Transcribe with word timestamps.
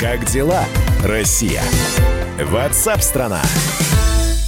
Как 0.00 0.26
дела, 0.26 0.66
Россия? 1.02 1.62
Ватсап-страна! 2.38 3.40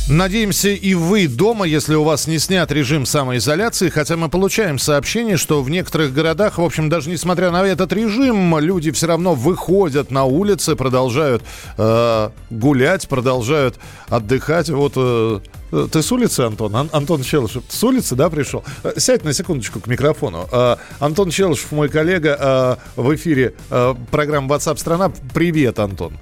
Надеемся, 0.07 0.69
и 0.69 0.93
вы 0.93 1.27
дома, 1.27 1.65
если 1.65 1.95
у 1.95 2.03
вас 2.03 2.27
не 2.27 2.39
снят 2.39 2.71
режим 2.71 3.07
самоизоляции, 3.07 3.89
хотя 3.89 4.19
мы 4.19 4.29
получаем 4.29 4.79
сообщение, 4.79 5.39
что 5.39 5.63
в 5.63 5.71
некоторых 5.71 6.13
городах, 6.13 6.59
в 6.59 6.63
общем, 6.63 6.91
даже 6.91 7.09
несмотря 7.09 7.51
на 7.51 7.65
этот 7.65 7.95
режим, 7.95 8.59
люди 8.59 8.91
все 8.91 9.07
равно 9.07 9.35
выходят 9.35 10.11
на 10.11 10.25
улицы, 10.25 10.77
продолжают 10.77 11.43
э, 11.79 12.31
гулять, 12.51 13.09
продолжают 13.09 13.79
отдыхать. 14.09 14.69
Вот 14.69 14.95
э, 14.97 15.41
ты 15.71 16.03
с 16.03 16.13
улицы, 16.13 16.41
Антон? 16.41 16.75
Ан- 16.77 16.91
Антон 16.93 17.23
Челышев 17.23 17.63
с 17.69 17.83
улицы, 17.85 18.15
да, 18.17 18.31
пришел? 18.31 18.65
Э, 18.85 18.93
Сядь 18.97 19.25
на 19.25 19.33
секундочку 19.33 19.81
к 19.81 19.87
микрофону. 19.87 20.49
Э, 20.51 20.77
Антон 21.01 21.31
Челышев, 21.31 21.73
мой 21.73 21.89
коллега, 21.89 22.79
э, 22.97 23.01
в 23.01 23.15
эфире 23.15 23.55
э, 23.71 23.95
программы 24.11 24.55
WhatsApp 24.55 24.79
страна. 24.79 25.13
Привет, 25.35 25.79
Антон. 25.79 26.13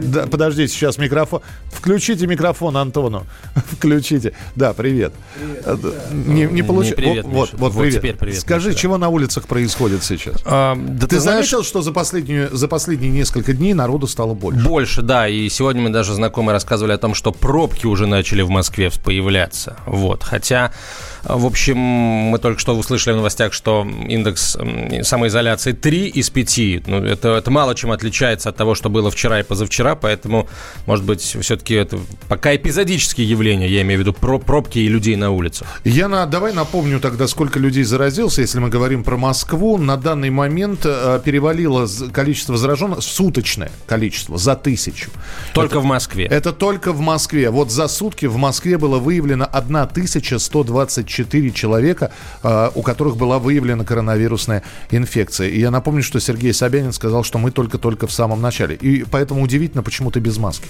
Да, 0.00 0.26
подождите, 0.26 0.72
сейчас 0.72 0.98
микрофон. 0.98 1.40
Включите 1.72 2.26
микрофон 2.28 2.76
Антону. 2.76 3.26
Включите. 3.72 4.32
Да, 4.54 4.72
привет. 4.72 5.12
Э, 5.64 5.76
Не, 6.12 6.44
не 6.44 6.62
получи- 6.62 6.90
Не 6.90 6.94
привет, 6.94 7.24
вот, 7.26 7.34
Миша. 7.52 7.56
вот, 7.56 7.72
Вот 7.72 7.82
привет. 7.82 7.94
теперь 7.98 8.14
привет, 8.16 8.40
Скажи, 8.40 8.68
Миша, 8.68 8.80
чего 8.80 8.98
на 8.98 9.08
улицах 9.08 9.46
происходит 9.48 10.04
сейчас? 10.04 10.36
А, 10.44 10.76
да 10.76 11.06
Ты, 11.08 11.16
ты, 11.16 11.20
знаешь, 11.20 11.50
заметил, 11.50 11.64
что 11.66 11.82
за, 11.82 11.92
последнюю, 11.92 12.54
за 12.56 12.68
последние 12.68 13.10
несколько 13.10 13.52
дней 13.52 13.74
народу 13.74 14.06
стало 14.06 14.34
больше? 14.34 14.64
больше, 14.64 15.02
да. 15.02 15.28
И 15.28 15.48
сегодня 15.48 15.82
мы 15.82 15.90
даже 15.90 16.14
знакомые 16.14 16.52
рассказывали 16.54 16.92
о 16.92 16.98
том, 16.98 17.14
что 17.14 17.32
пробки 17.32 17.86
уже 17.86 18.06
начали 18.06 18.42
в 18.42 18.50
Москве 18.50 18.83
появляться. 18.90 19.76
Вот. 19.86 20.22
Хотя, 20.22 20.72
в 21.24 21.46
общем, 21.46 21.76
мы 21.76 22.38
только 22.38 22.60
что 22.60 22.76
услышали 22.76 23.14
в 23.14 23.16
новостях, 23.18 23.52
что 23.52 23.86
индекс 24.08 24.56
самоизоляции 25.02 25.72
3 25.72 26.08
из 26.08 26.30
5. 26.30 26.86
Ну, 26.86 27.04
это, 27.04 27.30
это 27.36 27.50
мало 27.50 27.74
чем 27.74 27.90
отличается 27.90 28.50
от 28.50 28.56
того, 28.56 28.74
что 28.74 28.90
было 28.90 29.10
вчера 29.10 29.40
и 29.40 29.42
позавчера, 29.42 29.94
поэтому, 29.94 30.48
может 30.86 31.04
быть, 31.04 31.20
все-таки 31.20 31.74
это 31.74 31.98
пока 32.28 32.54
эпизодические 32.54 33.28
явления, 33.28 33.68
я 33.68 33.82
имею 33.82 33.98
в 33.98 34.02
виду 34.02 34.12
про 34.12 34.38
пробки 34.38 34.78
и 34.78 34.88
людей 34.88 35.16
на 35.16 35.30
улицах. 35.30 35.80
Я 35.84 36.08
на, 36.08 36.26
давай 36.26 36.52
напомню 36.52 37.00
тогда, 37.00 37.26
сколько 37.28 37.58
людей 37.58 37.84
заразился, 37.84 38.42
если 38.42 38.58
мы 38.58 38.68
говорим 38.68 39.04
про 39.04 39.16
Москву. 39.16 39.78
На 39.78 39.96
данный 39.96 40.30
момент 40.30 40.80
э, 40.84 41.20
перевалило 41.24 41.88
количество 42.12 42.56
зараженных, 42.56 43.02
суточное 43.02 43.70
количество, 43.86 44.36
за 44.38 44.56
тысячу. 44.56 45.10
Только 45.52 45.80
в 45.80 45.84
Москве. 45.84 46.26
Это 46.26 46.52
только 46.52 46.92
в 46.92 47.00
Москве. 47.00 47.50
Вот 47.50 47.70
за 47.70 47.88
сутки 47.88 48.26
в 48.26 48.36
Москве 48.36 48.78
было 48.78 48.98
выявлено 48.98 49.44
1124 49.44 51.13
человека, 51.22 52.10
э, 52.42 52.70
у 52.74 52.82
которых 52.82 53.16
была 53.16 53.38
выявлена 53.38 53.84
коронавирусная 53.84 54.62
инфекция. 54.90 55.48
И 55.48 55.60
я 55.60 55.70
напомню, 55.70 56.02
что 56.02 56.20
Сергей 56.20 56.52
Собянин 56.52 56.92
сказал, 56.92 57.24
что 57.24 57.38
мы 57.38 57.50
только-только 57.50 58.06
в 58.06 58.12
самом 58.12 58.40
начале. 58.40 58.74
И 58.76 59.04
поэтому 59.04 59.42
удивительно, 59.42 59.82
почему 59.82 60.10
ты 60.10 60.20
без 60.20 60.38
маски. 60.38 60.66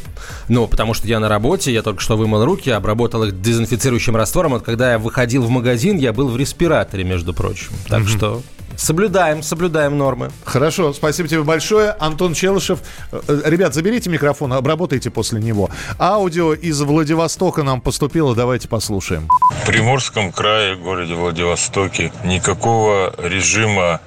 Ну, 0.49 0.67
потому 0.67 0.95
что 0.95 1.09
я 1.09 1.21
на 1.21 1.29
работе, 1.29 1.73
я 1.73 1.83
только 1.83 2.01
что 2.01 2.17
вымыл 2.17 2.45
руки, 2.45 2.71
обработал 2.71 3.25
их 3.25 3.41
дезинфицирующим 3.41 4.17
раствором. 4.17 4.53
Вот 4.53 4.63
когда 4.63 4.93
я 4.93 4.99
выходил 4.99 5.43
в 5.43 5.51
магазин, 5.51 5.97
я 5.99 6.13
был 6.13 6.29
в 6.29 6.37
респираторе, 6.37 7.05
между 7.05 7.33
прочим. 7.35 7.69
Так 7.89 8.09
что 8.09 8.43
соблюдаем, 8.77 9.43
соблюдаем 9.43 9.97
нормы. 9.99 10.31
Хорошо, 10.45 10.93
спасибо 10.93 11.29
тебе 11.29 11.43
большое. 11.43 11.91
Антон 11.91 12.35
Челышев. 12.35 12.81
Э, 13.13 13.43
Ребят, 13.45 13.75
заберите 13.75 14.11
микрофон, 14.11 14.53
обработайте 14.53 15.11
после 15.11 15.41
него. 15.41 15.71
Аудио 15.99 16.55
из 16.55 16.81
Владивостока 16.81 17.63
нам 17.63 17.81
поступило, 17.81 18.35
давайте 18.35 18.69
послушаем. 18.69 19.29
В 19.63 19.67
Приморском 19.67 20.33
крае, 20.33 20.77
городе 20.77 21.15
Владивостоке, 21.15 22.13
никакого 22.25 23.15
режима 23.19 24.01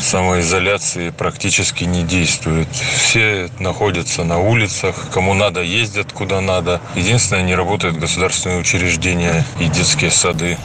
самоизоляции 0.00 1.10
практически 1.10 1.84
не 1.84 2.02
действует. 2.02 2.68
Все 2.72 3.50
находятся 3.58 4.24
на 4.24 4.38
улицах, 4.38 5.08
кому 5.12 5.34
надо 5.34 5.60
ездят 5.62 6.12
куда 6.12 6.40
надо. 6.40 6.80
Единственное, 6.94 7.42
не 7.42 7.54
работают 7.54 7.96
государственные 7.96 8.60
учреждения 8.60 9.44
и 9.60 9.66
детские 9.66 10.10
сады. 10.10 10.58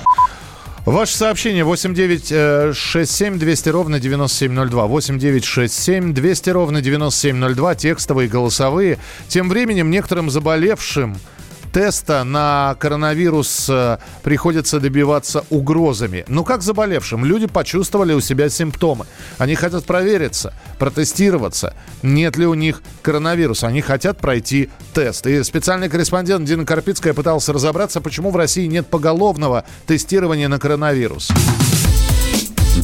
Ваше 0.85 1.17
сообщение 1.17 1.63
8967 1.63 3.37
200 3.37 3.69
ровно 3.69 3.99
9702. 3.99 4.85
8967 4.87 6.13
200 6.13 6.49
ровно 6.49 6.81
9702. 6.81 7.75
Текстовые, 7.75 8.29
голосовые. 8.29 8.97
Тем 9.27 9.49
временем 9.49 9.91
некоторым 9.91 10.29
заболевшим 10.29 11.17
теста 11.71 12.23
на 12.23 12.75
коронавирус 12.79 13.67
э, 13.69 13.97
приходится 14.23 14.79
добиваться 14.79 15.45
угрозами. 15.49 16.25
Ну 16.27 16.43
как 16.43 16.61
заболевшим? 16.61 17.25
Люди 17.25 17.47
почувствовали 17.47 18.13
у 18.13 18.21
себя 18.21 18.49
симптомы. 18.49 19.05
Они 19.37 19.55
хотят 19.55 19.85
провериться, 19.85 20.53
протестироваться, 20.77 21.73
нет 22.01 22.37
ли 22.37 22.45
у 22.45 22.53
них 22.53 22.81
коронавируса. 23.01 23.67
Они 23.67 23.81
хотят 23.81 24.19
пройти 24.19 24.69
тест. 24.93 25.27
И 25.27 25.43
специальный 25.43 25.89
корреспондент 25.89 26.45
Дина 26.45 26.65
Карпицкая 26.65 27.13
пытался 27.13 27.53
разобраться, 27.53 28.01
почему 28.01 28.31
в 28.31 28.35
России 28.35 28.65
нет 28.65 28.87
поголовного 28.87 29.65
тестирования 29.85 30.47
на 30.47 30.59
коронавирус. 30.59 31.29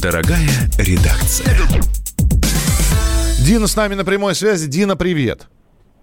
Дорогая 0.00 0.50
редакция. 0.78 1.56
Дина 3.40 3.66
с 3.66 3.76
нами 3.76 3.94
на 3.94 4.04
прямой 4.04 4.34
связи. 4.34 4.66
Дина, 4.66 4.96
привет. 4.96 5.46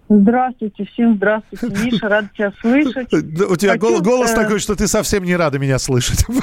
Здравствуйте, 0.08 0.84
всем 0.92 1.16
здравствуйте, 1.16 1.66
Миша, 1.82 2.08
рад 2.08 2.26
тебя 2.34 2.52
слышать. 2.60 3.10
У 3.12 3.56
тебя 3.56 3.72
Хочу, 3.72 3.86
гол- 3.86 4.02
голос 4.02 4.32
э, 4.32 4.34
такой, 4.34 4.58
что 4.58 4.74
ты 4.76 4.86
совсем 4.86 5.24
не 5.24 5.34
рада 5.34 5.58
меня 5.58 5.78
слышать. 5.78 6.24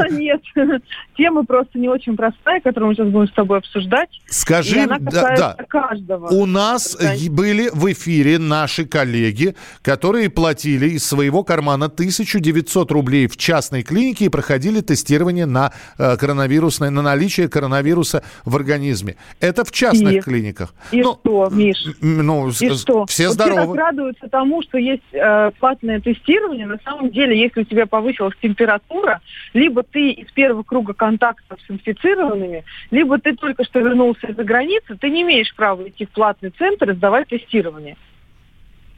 А, 0.00 0.08
нет, 0.08 0.40
тема 1.16 1.44
просто 1.44 1.78
не 1.78 1.88
очень 1.88 2.16
простая, 2.16 2.60
которую 2.60 2.90
мы 2.90 2.94
сейчас 2.94 3.08
будем 3.08 3.28
с 3.28 3.32
тобой 3.32 3.58
обсуждать. 3.58 4.08
Скажи, 4.28 4.86
да, 4.86 4.98
да. 5.36 5.56
каждого. 5.68 6.28
У 6.28 6.46
нас 6.46 6.96
и 7.18 7.28
были 7.28 7.68
в 7.72 7.90
эфире 7.92 8.38
наши 8.38 8.84
коллеги, 8.86 9.54
которые 9.82 10.30
платили 10.30 10.90
из 10.90 11.04
своего 11.04 11.42
кармана 11.42 11.86
1900 11.86 12.90
рублей 12.92 13.26
в 13.26 13.36
частной 13.36 13.82
клинике 13.82 14.26
и 14.26 14.28
проходили 14.28 14.80
тестирование 14.80 15.46
на 15.46 15.72
э, 15.98 16.16
коронавирусное, 16.16 16.90
на 16.90 17.02
наличие 17.02 17.48
коронавируса 17.48 18.22
в 18.44 18.54
организме. 18.56 19.16
Это 19.40 19.64
в 19.64 19.72
частных 19.72 20.14
И? 20.14 20.20
клиниках. 20.20 20.74
И 20.92 21.02
Ну, 21.02 21.18
что, 21.20 21.48
Миш? 21.50 21.76
ну, 22.00 22.48
И 22.48 22.70
что? 22.70 22.99
Все 23.06 23.28
Вот 23.28 23.34
здоровы. 23.34 23.60
Все 23.62 23.72
так 23.72 23.76
радуются 23.76 24.28
тому, 24.28 24.62
что 24.62 24.78
есть 24.78 25.02
э, 25.12 25.50
платное 25.58 26.00
тестирование. 26.00 26.66
На 26.66 26.78
самом 26.84 27.10
деле, 27.10 27.38
если 27.38 27.62
у 27.62 27.64
тебя 27.64 27.86
повысилась 27.86 28.34
температура, 28.40 29.20
либо 29.54 29.82
ты 29.82 30.10
из 30.10 30.30
первого 30.32 30.62
круга 30.62 30.94
контактов 30.94 31.58
с 31.66 31.70
инфицированными, 31.70 32.64
либо 32.90 33.18
ты 33.18 33.36
только 33.36 33.64
что 33.64 33.80
вернулся 33.80 34.26
из-за 34.28 34.44
границы, 34.44 34.96
ты 34.96 35.10
не 35.10 35.22
имеешь 35.22 35.54
права 35.54 35.88
идти 35.88 36.06
в 36.06 36.10
платный 36.10 36.50
центр 36.50 36.90
и 36.90 36.94
сдавать 36.94 37.28
тестирование. 37.28 37.96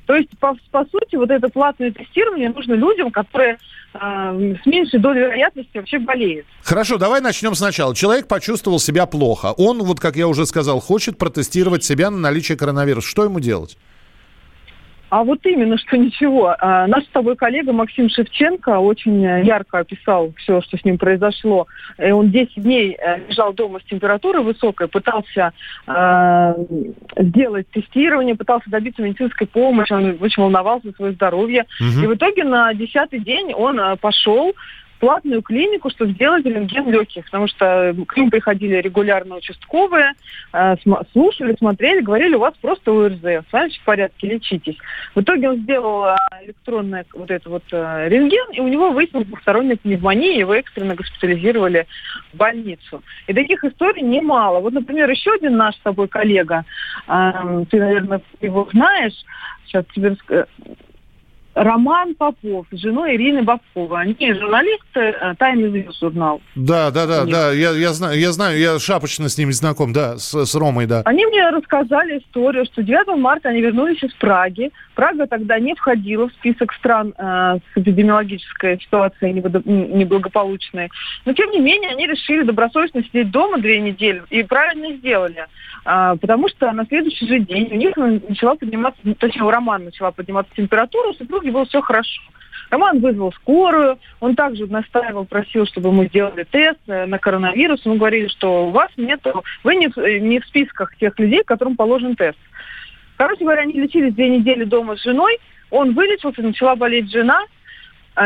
То 0.06 0.16
есть, 0.16 0.30
по, 0.38 0.56
по 0.70 0.84
сути, 0.84 1.16
вот 1.16 1.30
это 1.30 1.48
платное 1.48 1.92
тестирование 1.92 2.50
нужно 2.50 2.74
людям, 2.74 3.10
которые 3.10 3.58
э, 3.94 3.98
с 4.62 4.66
меньшей 4.66 4.98
долей 4.98 5.20
вероятности 5.20 5.76
вообще 5.76 5.98
болеют. 5.98 6.46
Хорошо, 6.62 6.98
давай 6.98 7.20
начнем 7.20 7.54
сначала. 7.54 7.94
Человек 7.94 8.26
почувствовал 8.26 8.78
себя 8.78 9.06
плохо. 9.06 9.52
Он, 9.56 9.82
вот 9.82 10.00
как 10.00 10.16
я 10.16 10.26
уже 10.26 10.44
сказал, 10.46 10.80
хочет 10.80 11.18
протестировать 11.18 11.84
себя 11.84 12.10
на 12.10 12.18
наличие 12.18 12.58
коронавируса. 12.58 13.08
Что 13.08 13.24
ему 13.24 13.38
делать? 13.40 13.78
А 15.12 15.24
вот 15.24 15.40
именно, 15.44 15.76
что 15.76 15.98
ничего. 15.98 16.56
А, 16.58 16.86
Наш 16.86 17.04
с 17.04 17.08
тобой 17.08 17.36
коллега 17.36 17.74
Максим 17.74 18.08
Шевченко 18.08 18.78
очень 18.78 19.22
э, 19.22 19.44
ярко 19.44 19.80
описал 19.80 20.32
все, 20.38 20.62
что 20.62 20.78
с 20.78 20.84
ним 20.86 20.96
произошло. 20.96 21.66
И 21.98 22.10
он 22.10 22.30
10 22.30 22.62
дней 22.62 22.96
э, 22.98 23.18
лежал 23.28 23.52
дома 23.52 23.80
с 23.80 23.82
температурой 23.90 24.42
высокой, 24.42 24.88
пытался 24.88 25.52
э, 25.86 26.54
сделать 27.18 27.68
тестирование, 27.72 28.36
пытался 28.36 28.70
добиться 28.70 29.02
медицинской 29.02 29.46
помощи, 29.46 29.92
он 29.92 30.16
очень 30.18 30.42
волновался 30.42 30.88
за 30.88 30.94
свое 30.94 31.12
здоровье. 31.12 31.66
И 31.78 32.06
в 32.06 32.14
итоге 32.14 32.44
на 32.44 32.72
10 32.72 33.22
день 33.22 33.52
он 33.52 33.78
пошел 33.98 34.54
платную 35.02 35.42
клинику, 35.42 35.90
чтобы 35.90 36.12
сделать 36.12 36.46
рентген 36.46 36.88
легких, 36.88 37.24
потому 37.24 37.48
что 37.48 37.92
к 38.06 38.16
ним 38.16 38.30
приходили 38.30 38.76
регулярно 38.76 39.34
участковые, 39.34 40.12
э, 40.52 40.76
слушали, 41.10 41.56
смотрели, 41.58 42.02
говорили, 42.02 42.36
у 42.36 42.38
вас 42.38 42.54
просто 42.60 42.92
ОРЗ, 42.92 43.18
с 43.20 43.52
вами 43.52 43.70
в 43.70 43.84
порядке, 43.84 44.28
лечитесь. 44.28 44.76
В 45.16 45.20
итоге 45.20 45.50
он 45.50 45.56
сделал 45.56 46.04
э, 46.04 46.16
электронный 46.44 47.02
вот 47.14 47.32
это 47.32 47.50
вот 47.50 47.64
э, 47.72 48.08
рентген, 48.10 48.52
и 48.52 48.60
у 48.60 48.68
него 48.68 48.92
выяснилась 48.92 49.26
двухсторонняя 49.26 49.76
пневмония, 49.76 50.38
его 50.38 50.54
экстренно 50.54 50.94
госпитализировали 50.94 51.88
в 52.32 52.36
больницу. 52.36 53.02
И 53.26 53.34
таких 53.34 53.64
историй 53.64 54.02
немало. 54.02 54.60
Вот, 54.60 54.72
например, 54.72 55.10
еще 55.10 55.32
один 55.32 55.56
наш 55.56 55.74
с 55.74 55.80
тобой 55.80 56.06
коллега, 56.06 56.64
э, 57.08 57.64
ты, 57.68 57.80
наверное, 57.80 58.20
его 58.40 58.68
знаешь, 58.72 59.14
сейчас 59.66 59.84
тебе 59.96 60.10
раска- 60.10 60.46
Роман 61.54 62.14
Попов 62.14 62.66
с 62.70 62.78
женой 62.78 63.16
Ирины 63.16 63.42
Бабкова. 63.42 64.00
Они 64.00 64.16
журналисты 64.32 65.00
э, 65.00 65.34
«Тайный 65.38 65.68
звезд» 65.68 65.98
журнал. 66.00 66.40
Да, 66.54 66.90
да, 66.90 67.06
да, 67.06 67.24
да, 67.24 67.52
я, 67.52 67.70
я, 67.72 67.92
знаю, 67.92 68.18
я 68.18 68.32
знаю, 68.32 68.58
я 68.58 68.78
шапочно 68.78 69.28
с 69.28 69.36
ними 69.36 69.50
знаком, 69.50 69.92
да, 69.92 70.16
с, 70.16 70.46
с 70.46 70.54
Ромой, 70.54 70.86
да. 70.86 71.02
Они 71.04 71.26
мне 71.26 71.50
рассказали 71.50 72.18
историю, 72.18 72.64
что 72.64 72.82
9 72.82 73.18
марта 73.18 73.50
они 73.50 73.60
вернулись 73.60 74.02
из 74.02 74.12
Праги. 74.14 74.70
Прага 74.94 75.26
тогда 75.26 75.58
не 75.58 75.74
входила 75.74 76.28
в 76.28 76.32
список 76.32 76.72
стран 76.72 77.14
э, 77.16 77.58
с 77.74 77.78
эпидемиологической 77.78 78.80
ситуацией 78.80 79.34
неблагополучной. 79.34 80.90
Но, 81.26 81.32
тем 81.34 81.50
не 81.50 81.60
менее, 81.60 81.90
они 81.90 82.06
решили 82.06 82.42
добросовестно 82.42 83.02
сидеть 83.04 83.30
дома 83.30 83.58
две 83.58 83.80
недели 83.80 84.22
и 84.30 84.42
правильно 84.42 84.94
сделали. 84.96 85.46
Э, 85.84 86.16
потому 86.20 86.48
что 86.48 86.72
на 86.72 86.86
следующий 86.86 87.26
же 87.26 87.40
день 87.40 87.68
у 87.70 87.76
них 87.76 87.96
начала 87.96 88.54
подниматься, 88.54 89.00
точнее, 89.18 89.42
у 89.42 89.50
Романа 89.50 89.86
начала 89.86 90.12
подниматься 90.12 90.52
температура, 90.56 91.08
у 91.08 91.14
супруги 91.42 91.50
было 91.50 91.64
все 91.66 91.80
хорошо. 91.80 92.22
Роман 92.70 93.00
вызвал 93.00 93.32
скорую, 93.32 93.98
он 94.20 94.34
также 94.34 94.66
настаивал, 94.66 95.26
просил, 95.26 95.66
чтобы 95.66 95.92
мы 95.92 96.06
сделали 96.06 96.44
тест 96.44 96.80
э, 96.86 97.04
на 97.04 97.18
коронавирус. 97.18 97.84
Мы 97.84 97.96
говорили, 97.96 98.28
что 98.28 98.68
у 98.68 98.70
вас 98.70 98.88
нет, 98.96 99.20
вы 99.62 99.76
не 99.76 99.88
в, 99.88 99.98
э, 99.98 100.20
не 100.20 100.40
в 100.40 100.46
списках 100.46 100.96
тех 100.96 101.18
людей, 101.18 101.42
которым 101.44 101.76
положен 101.76 102.16
тест. 102.16 102.38
Короче 103.18 103.44
говоря, 103.44 103.62
они 103.62 103.74
лечились 103.74 104.14
две 104.14 104.30
недели 104.30 104.64
дома 104.64 104.96
с 104.96 105.02
женой, 105.02 105.38
он 105.70 105.92
вылечился, 105.92 106.40
начала 106.40 106.74
болеть 106.74 107.12
жена, 107.12 107.42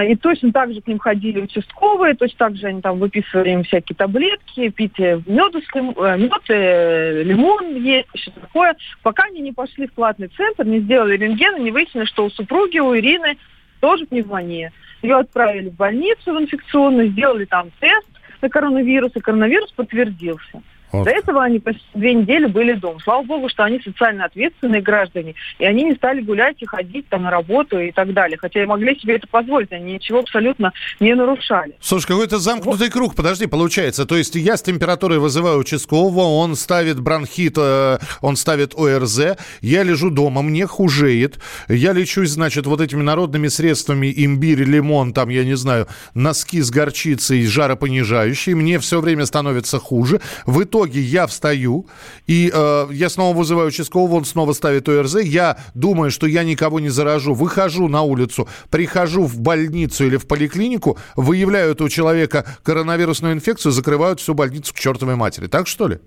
и 0.04 0.16
точно 0.16 0.52
так 0.52 0.72
же 0.72 0.80
к 0.80 0.88
ним 0.88 0.98
ходили 0.98 1.40
участковые, 1.40 2.14
точно 2.14 2.38
так 2.38 2.56
же 2.56 2.66
они 2.66 2.80
там 2.80 2.98
выписывали 2.98 3.50
им 3.50 3.62
всякие 3.62 3.94
таблетки, 3.94 4.68
пить 4.70 4.98
мед, 4.98 5.26
э, 5.26 6.18
мед 6.18 7.24
лимон 7.26 7.76
есть, 7.76 8.08
что 8.14 8.32
такое. 8.32 8.76
Пока 9.02 9.24
они 9.24 9.40
не 9.40 9.52
пошли 9.52 9.86
в 9.86 9.92
платный 9.92 10.28
центр, 10.28 10.64
не 10.64 10.80
сделали 10.80 11.16
рентген, 11.16 11.62
не 11.62 11.70
выяснили, 11.70 12.04
что 12.04 12.24
у 12.24 12.30
супруги, 12.30 12.78
у 12.78 12.96
Ирины 12.96 13.38
тоже 13.80 14.06
пневмония. 14.06 14.72
Ее 15.02 15.18
отправили 15.18 15.68
в 15.68 15.76
больницу 15.76 16.34
в 16.34 16.40
инфекционную, 16.40 17.10
сделали 17.10 17.44
там 17.44 17.70
тест 17.78 18.08
на 18.42 18.48
коронавирус, 18.48 19.12
и 19.14 19.20
коронавирус 19.20 19.70
подтвердился. 19.72 20.62
Вот. 20.98 21.04
До 21.04 21.10
этого 21.10 21.42
они 21.42 21.58
почти 21.58 21.84
две 21.94 22.14
недели 22.14 22.46
были 22.46 22.72
дома. 22.72 22.98
Слава 23.02 23.22
богу, 23.22 23.48
что 23.48 23.64
они 23.64 23.80
социально 23.80 24.24
ответственные 24.24 24.82
граждане, 24.82 25.34
и 25.58 25.64
они 25.64 25.84
не 25.84 25.94
стали 25.94 26.20
гулять 26.20 26.56
и 26.60 26.66
ходить 26.66 27.08
там 27.08 27.22
на 27.22 27.30
работу 27.30 27.78
и 27.78 27.92
так 27.92 28.12
далее. 28.12 28.38
Хотя 28.38 28.62
и 28.62 28.66
могли 28.66 28.98
себе 28.98 29.16
это 29.16 29.26
позволить, 29.26 29.72
они 29.72 29.94
ничего 29.94 30.20
абсолютно 30.20 30.72
не 31.00 31.14
нарушали. 31.14 31.74
Слушай, 31.80 32.08
какой-то 32.08 32.38
замкнутый 32.38 32.86
вот. 32.86 32.92
круг, 32.92 33.14
подожди, 33.14 33.46
получается. 33.46 34.06
То 34.06 34.16
есть 34.16 34.34
я 34.34 34.56
с 34.56 34.62
температурой 34.62 35.18
вызываю 35.18 35.58
участкового, 35.58 36.22
он 36.22 36.56
ставит 36.56 37.00
бронхит, 37.00 37.54
э, 37.58 37.98
он 38.20 38.36
ставит 38.36 38.74
ОРЗ, 38.74 39.36
я 39.60 39.82
лежу 39.82 40.10
дома, 40.10 40.42
мне 40.42 40.66
хужеет, 40.66 41.38
я 41.68 41.92
лечусь, 41.92 42.30
значит, 42.30 42.66
вот 42.66 42.80
этими 42.80 43.02
народными 43.02 43.48
средствами 43.48 44.12
имбирь, 44.16 44.62
лимон, 44.62 45.12
там, 45.12 45.28
я 45.28 45.44
не 45.44 45.56
знаю, 45.56 45.86
носки 46.14 46.60
с 46.60 46.70
горчицей, 46.70 47.46
жаропонижающие, 47.46 48.54
мне 48.56 48.78
все 48.78 49.00
время 49.00 49.26
становится 49.26 49.78
хуже. 49.78 50.20
В 50.46 50.62
итоге 50.62 50.85
итоге 50.86 51.00
я 51.00 51.26
встаю, 51.26 51.86
и 52.26 52.50
э, 52.52 52.88
я 52.92 53.08
снова 53.08 53.36
вызываю 53.36 53.68
участкового, 53.68 54.16
он 54.16 54.24
снова 54.24 54.52
ставит 54.52 54.88
ОРЗ. 54.88 55.16
Я 55.22 55.58
думаю, 55.74 56.10
что 56.10 56.26
я 56.26 56.44
никого 56.44 56.80
не 56.80 56.88
заражу. 56.88 57.34
Выхожу 57.34 57.88
на 57.88 58.02
улицу, 58.02 58.48
прихожу 58.70 59.24
в 59.24 59.38
больницу 59.38 60.06
или 60.06 60.16
в 60.16 60.26
поликлинику, 60.26 60.98
выявляют 61.16 61.80
у 61.80 61.88
человека 61.88 62.44
коронавирусную 62.62 63.34
инфекцию, 63.34 63.72
закрывают 63.72 64.20
всю 64.20 64.34
больницу 64.34 64.72
к 64.72 64.78
чертовой 64.78 65.16
матери. 65.16 65.46
Так 65.46 65.66
что 65.66 65.88
ли? 65.88 65.98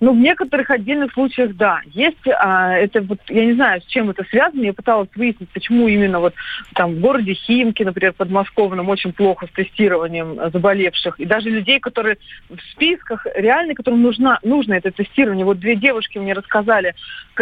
Ну, 0.00 0.14
в 0.14 0.16
некоторых 0.16 0.70
отдельных 0.70 1.12
случаях, 1.12 1.54
да. 1.56 1.80
Есть, 1.86 2.26
а, 2.26 2.72
это 2.72 3.02
вот, 3.02 3.18
я 3.28 3.44
не 3.44 3.52
знаю, 3.52 3.82
с 3.82 3.84
чем 3.84 4.08
это 4.08 4.24
связано, 4.24 4.62
я 4.62 4.72
пыталась 4.72 5.10
выяснить, 5.14 5.50
почему 5.50 5.88
именно 5.88 6.20
вот 6.20 6.34
там 6.74 6.94
в 6.94 7.00
городе 7.00 7.34
Химки, 7.34 7.82
например, 7.82 8.14
подмосковном, 8.14 8.88
очень 8.88 9.12
плохо 9.12 9.46
с 9.46 9.50
тестированием 9.50 10.50
заболевших. 10.50 11.20
И 11.20 11.26
даже 11.26 11.50
людей, 11.50 11.80
которые 11.80 12.16
в 12.48 12.58
списках, 12.72 13.26
реально, 13.34 13.74
которым 13.74 14.00
нужна, 14.00 14.38
нужно 14.42 14.72
это 14.72 14.90
тестирование. 14.90 15.44
Вот 15.44 15.58
две 15.58 15.76
девушки 15.76 16.16
мне 16.16 16.32
рассказали, 16.32 16.94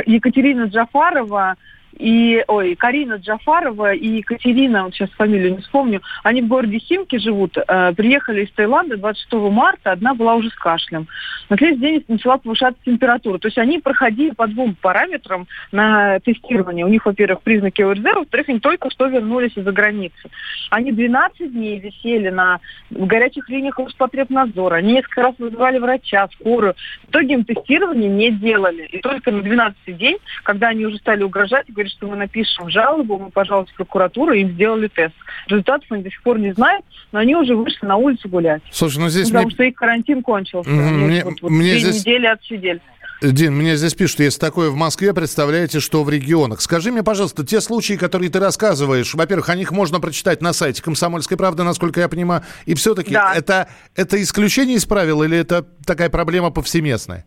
Екатерина 0.06 0.64
Джафарова, 0.64 1.54
и, 1.96 2.44
ой, 2.46 2.76
Карина 2.76 3.14
Джафарова 3.14 3.93
и 3.93 4.19
Екатерина, 4.19 4.85
вот 4.85 4.94
сейчас 4.94 5.11
фамилию 5.11 5.56
не 5.56 5.62
вспомню, 5.62 6.02
они 6.23 6.43
в 6.43 6.49
городе 6.49 6.79
Химки 6.79 7.19
живут, 7.19 7.56
э, 7.56 7.93
приехали 7.96 8.44
из 8.44 8.52
Таиланда 8.52 8.96
26 8.96 9.50
марта, 9.50 9.93
одна 9.93 10.14
была 10.14 10.35
уже 10.35 10.50
с 10.50 10.55
кашлем. 10.55 11.08
На 11.49 11.56
следующий 11.56 11.81
день 11.81 12.05
начала 12.08 12.38
повышаться 12.38 12.81
температура. 12.85 13.38
То 13.38 13.49
есть 13.49 13.58
они 13.58 13.79
проходили 13.79 14.31
по 14.31 14.46
двум 14.46 14.76
параметрам 14.81 15.46
на 15.73 16.20
тестирование. 16.20 16.85
У 16.85 16.88
них, 16.88 17.06
во-первых, 17.06 17.43
признаки 17.43 17.82
ОРЗ, 17.82 18.02
во-вторых, 18.02 18.49
они 18.49 18.61
только 18.61 18.90
что 18.90 19.06
вернулись 19.06 19.56
из-за 19.56 19.73
границы. 19.73 20.29
Они 20.70 20.93
12 20.93 21.52
дней 21.52 21.81
висели 21.81 22.29
на 22.29 22.61
в 22.90 23.06
горячих 23.06 23.49
линиях 23.49 23.79
Роспотребнадзора. 23.79 24.76
Они 24.76 24.94
несколько 24.94 25.23
раз 25.23 25.35
вызывали 25.38 25.79
врача, 25.79 26.29
скорую. 26.35 26.75
В 27.06 27.11
итоге 27.11 27.35
им 27.35 27.44
тестирование 27.44 28.08
не 28.08 28.31
делали. 28.31 28.85
И 28.87 29.00
только 29.00 29.31
на 29.31 29.43
12 29.43 29.96
день, 29.96 30.19
когда 30.43 30.69
они 30.69 30.87
уже 30.87 30.99
стали 30.99 31.23
угрожать, 31.23 31.67
говорит, 31.78 31.92
что 31.92 32.08
мы 32.08 32.16
напишем 32.16 32.69
жалобу, 32.69 33.19
мы 33.19 33.30
пожалуйста 33.30 33.72
в 33.72 33.76
прокуратуру, 33.76 34.32
им 34.32 34.50
сделали 34.52 34.88
тест. 34.88 35.14
Результатов 35.46 35.86
они 35.90 36.02
до 36.02 36.10
сих 36.10 36.22
пор 36.22 36.38
не 36.38 36.52
знают, 36.52 36.84
но 37.12 37.20
они 37.20 37.36
уже 37.36 37.54
вышли 37.54 37.86
на 37.86 37.96
улицу 37.96 38.28
гулять. 38.28 38.62
Слушай, 38.70 38.98
ну 38.98 39.08
здесь... 39.08 39.28
Потому 39.28 39.46
мне... 39.46 39.54
что 39.54 39.64
их 39.64 39.75
карантин 39.75 40.22
кончился. 40.22 40.70
Они 40.70 40.80
мне, 40.80 41.25
вот, 41.25 41.40
вот 41.40 41.50
мне 41.50 41.72
две 41.72 41.78
здесь... 41.80 42.00
недели 42.00 42.26
отсидели. 42.26 42.80
Дин, 43.20 43.56
мне 43.56 43.76
здесь 43.76 43.94
пишут, 43.94 44.20
если 44.20 44.38
такое 44.38 44.70
в 44.70 44.76
Москве, 44.76 45.12
представляете, 45.12 45.80
что 45.80 46.04
в 46.04 46.10
регионах. 46.10 46.60
Скажи 46.60 46.92
мне, 46.92 47.02
пожалуйста, 47.02 47.44
те 47.44 47.60
случаи, 47.60 47.94
которые 47.94 48.30
ты 48.30 48.38
рассказываешь, 48.38 49.12
во-первых, 49.14 49.48
о 49.48 49.56
них 49.56 49.72
можно 49.72 49.98
прочитать 49.98 50.40
на 50.40 50.52
сайте 50.52 50.82
«Комсомольской 50.82 51.36
правды», 51.36 51.64
насколько 51.64 51.98
я 51.98 52.08
понимаю, 52.08 52.42
и 52.64 52.75
все-таки 52.75 53.14
да. 53.14 53.34
это, 53.34 53.69
это 53.96 54.22
исключение 54.22 54.76
из 54.76 54.86
правил 54.86 55.25
или 55.25 55.36
это 55.36 55.66
такая 55.84 56.10
проблема 56.10 56.50
повсеместная? 56.50 57.25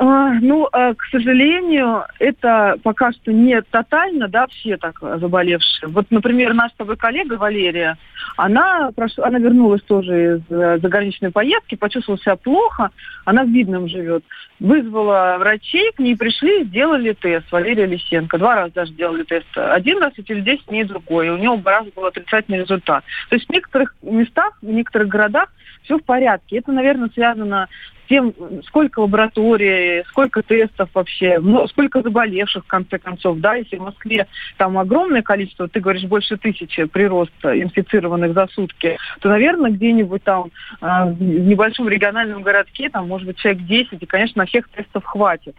А, 0.00 0.34
ну, 0.34 0.68
а, 0.70 0.94
к 0.94 1.02
сожалению, 1.10 2.04
это 2.20 2.76
пока 2.84 3.10
что 3.10 3.32
не 3.32 3.60
тотально, 3.62 4.28
да, 4.28 4.46
все 4.46 4.76
так 4.76 5.00
заболевшие. 5.00 5.88
Вот, 5.88 6.06
например, 6.10 6.54
наша 6.54 6.72
с 6.74 6.76
тобой 6.76 6.96
коллега 6.96 7.34
Валерия, 7.34 7.98
она, 8.36 8.90
она 9.16 9.38
вернулась 9.40 9.82
тоже 9.82 10.36
из 10.36 10.42
э, 10.50 10.78
заграничной 10.78 11.32
поездки, 11.32 11.74
почувствовала 11.74 12.20
себя 12.20 12.36
плохо, 12.36 12.90
она 13.24 13.42
в 13.42 13.48
Видном 13.48 13.88
живет. 13.88 14.22
Вызвала 14.60 15.36
врачей, 15.40 15.90
к 15.92 15.98
ней 15.98 16.16
пришли, 16.16 16.64
сделали 16.64 17.12
тест, 17.12 17.50
Валерия 17.50 17.86
Лисенко. 17.86 18.38
Два 18.38 18.54
раза 18.54 18.74
даже 18.74 18.92
делали 18.92 19.24
тест. 19.24 19.46
Один 19.56 19.98
раз 20.00 20.12
и 20.16 20.24
через 20.24 20.44
10 20.44 20.66
дней 20.66 20.84
другой. 20.84 21.26
И 21.26 21.30
у 21.30 21.36
него 21.36 21.54
оба 21.54 21.84
был 21.94 22.06
отрицательный 22.06 22.60
результат. 22.60 23.02
То 23.30 23.36
есть 23.36 23.48
в 23.48 23.52
некоторых 23.52 23.94
местах, 24.02 24.56
в 24.62 24.66
некоторых 24.66 25.08
городах 25.08 25.48
все 25.82 25.98
в 25.98 26.04
порядке. 26.04 26.58
Это, 26.58 26.72
наверное, 26.72 27.10
связано 27.10 27.68
тем, 28.08 28.34
сколько 28.66 29.00
лабораторий, 29.00 30.02
сколько 30.08 30.42
тестов 30.42 30.88
вообще, 30.94 31.38
ну, 31.40 31.66
сколько 31.68 32.02
заболевших, 32.02 32.64
в 32.64 32.66
конце 32.66 32.98
концов, 32.98 33.38
да, 33.38 33.54
если 33.54 33.76
в 33.76 33.82
Москве 33.82 34.26
там 34.56 34.78
огромное 34.78 35.22
количество, 35.22 35.68
ты 35.68 35.80
говоришь, 35.80 36.04
больше 36.04 36.36
тысячи 36.36 36.84
прироста 36.84 37.60
инфицированных 37.60 38.32
за 38.32 38.46
сутки, 38.48 38.96
то, 39.20 39.28
наверное, 39.28 39.70
где-нибудь 39.70 40.22
там 40.24 40.50
э, 40.80 40.86
в 41.12 41.22
небольшом 41.22 41.88
региональном 41.88 42.42
городке, 42.42 42.88
там, 42.88 43.08
может 43.08 43.26
быть, 43.26 43.38
человек 43.38 43.62
10, 43.64 44.02
и, 44.02 44.06
конечно, 44.06 44.42
на 44.42 44.46
всех 44.46 44.68
тестов 44.70 45.04
хватит. 45.04 45.54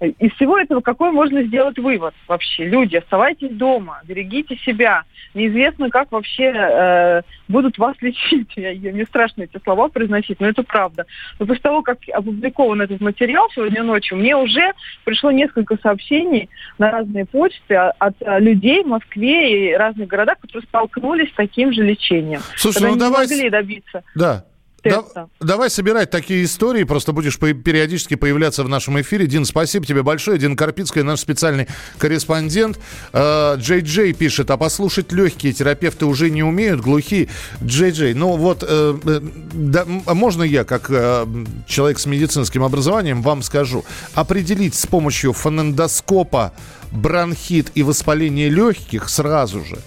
Из 0.00 0.32
всего 0.32 0.58
этого 0.58 0.80
какой 0.80 1.10
можно 1.10 1.42
сделать 1.42 1.78
вывод 1.78 2.14
вообще? 2.28 2.66
Люди, 2.66 2.96
оставайтесь 2.96 3.56
дома, 3.56 4.00
берегите 4.04 4.56
себя. 4.56 5.04
Неизвестно, 5.32 5.88
как 5.88 6.12
вообще 6.12 6.52
э, 6.54 7.22
будут 7.48 7.78
вас 7.78 7.96
лечить. 8.02 8.52
Я, 8.56 8.70
я, 8.70 8.92
мне 8.92 9.04
страшно 9.04 9.42
слова 9.62 9.88
произносить, 9.88 10.40
но 10.40 10.48
это 10.48 10.62
правда. 10.62 11.06
Но 11.38 11.46
после 11.46 11.62
того, 11.62 11.82
как 11.82 11.94
как 11.94 12.16
опубликован 12.16 12.82
этот 12.82 13.00
материал 13.00 13.48
сегодня 13.54 13.82
ночью, 13.82 14.18
мне 14.18 14.36
уже 14.36 14.72
пришло 15.04 15.30
несколько 15.30 15.76
сообщений 15.82 16.48
на 16.78 16.90
разные 16.90 17.24
почты 17.24 17.74
от 17.74 18.14
людей 18.40 18.82
в 18.82 18.88
Москве 18.88 19.70
и 19.70 19.74
разных 19.74 20.08
городах, 20.08 20.38
которые 20.40 20.66
столкнулись 20.68 21.30
с 21.30 21.34
таким 21.34 21.72
же 21.72 21.82
лечением. 21.82 22.40
Слушай, 22.56 22.90
ну 22.90 22.96
давай... 22.96 23.26
могли 23.26 23.50
добиться. 23.50 24.02
Да 24.14 24.44
теста. 24.90 25.28
Да, 25.40 25.46
давай 25.46 25.70
собирать 25.70 26.10
такие 26.10 26.44
истории, 26.44 26.84
просто 26.84 27.12
будешь 27.12 27.38
периодически 27.38 28.14
появляться 28.14 28.62
в 28.64 28.68
нашем 28.68 29.00
эфире. 29.00 29.26
Дин, 29.26 29.44
спасибо 29.44 29.86
тебе 29.86 30.02
большое. 30.02 30.38
Дин 30.38 30.56
Карпицкая, 30.56 31.04
наш 31.04 31.20
специальный 31.20 31.68
корреспондент. 31.98 32.78
Э, 33.12 33.56
Джей 33.56 33.80
Джей 33.80 34.12
пишет, 34.12 34.50
а 34.50 34.56
послушать 34.56 35.12
легкие 35.12 35.52
терапевты 35.52 36.06
уже 36.06 36.30
не 36.30 36.42
умеют, 36.42 36.80
глухие. 36.80 37.28
Джей 37.62 37.90
Джей, 37.90 38.14
ну 38.14 38.36
вот, 38.36 38.64
э, 38.66 38.98
э 39.04 39.20
да, 39.52 39.84
можно 39.86 40.42
я, 40.42 40.64
как 40.64 40.90
э, 40.90 41.26
человек 41.66 41.98
с 41.98 42.06
медицинским 42.06 42.62
образованием, 42.62 43.22
вам 43.22 43.42
скажу. 43.42 43.84
Определить 44.14 44.74
с 44.74 44.86
помощью 44.86 45.32
фонендоскопа 45.32 46.52
бронхит 46.90 47.72
и 47.74 47.82
воспаление 47.82 48.48
легких 48.48 49.08
сразу 49.08 49.64
же 49.64 49.78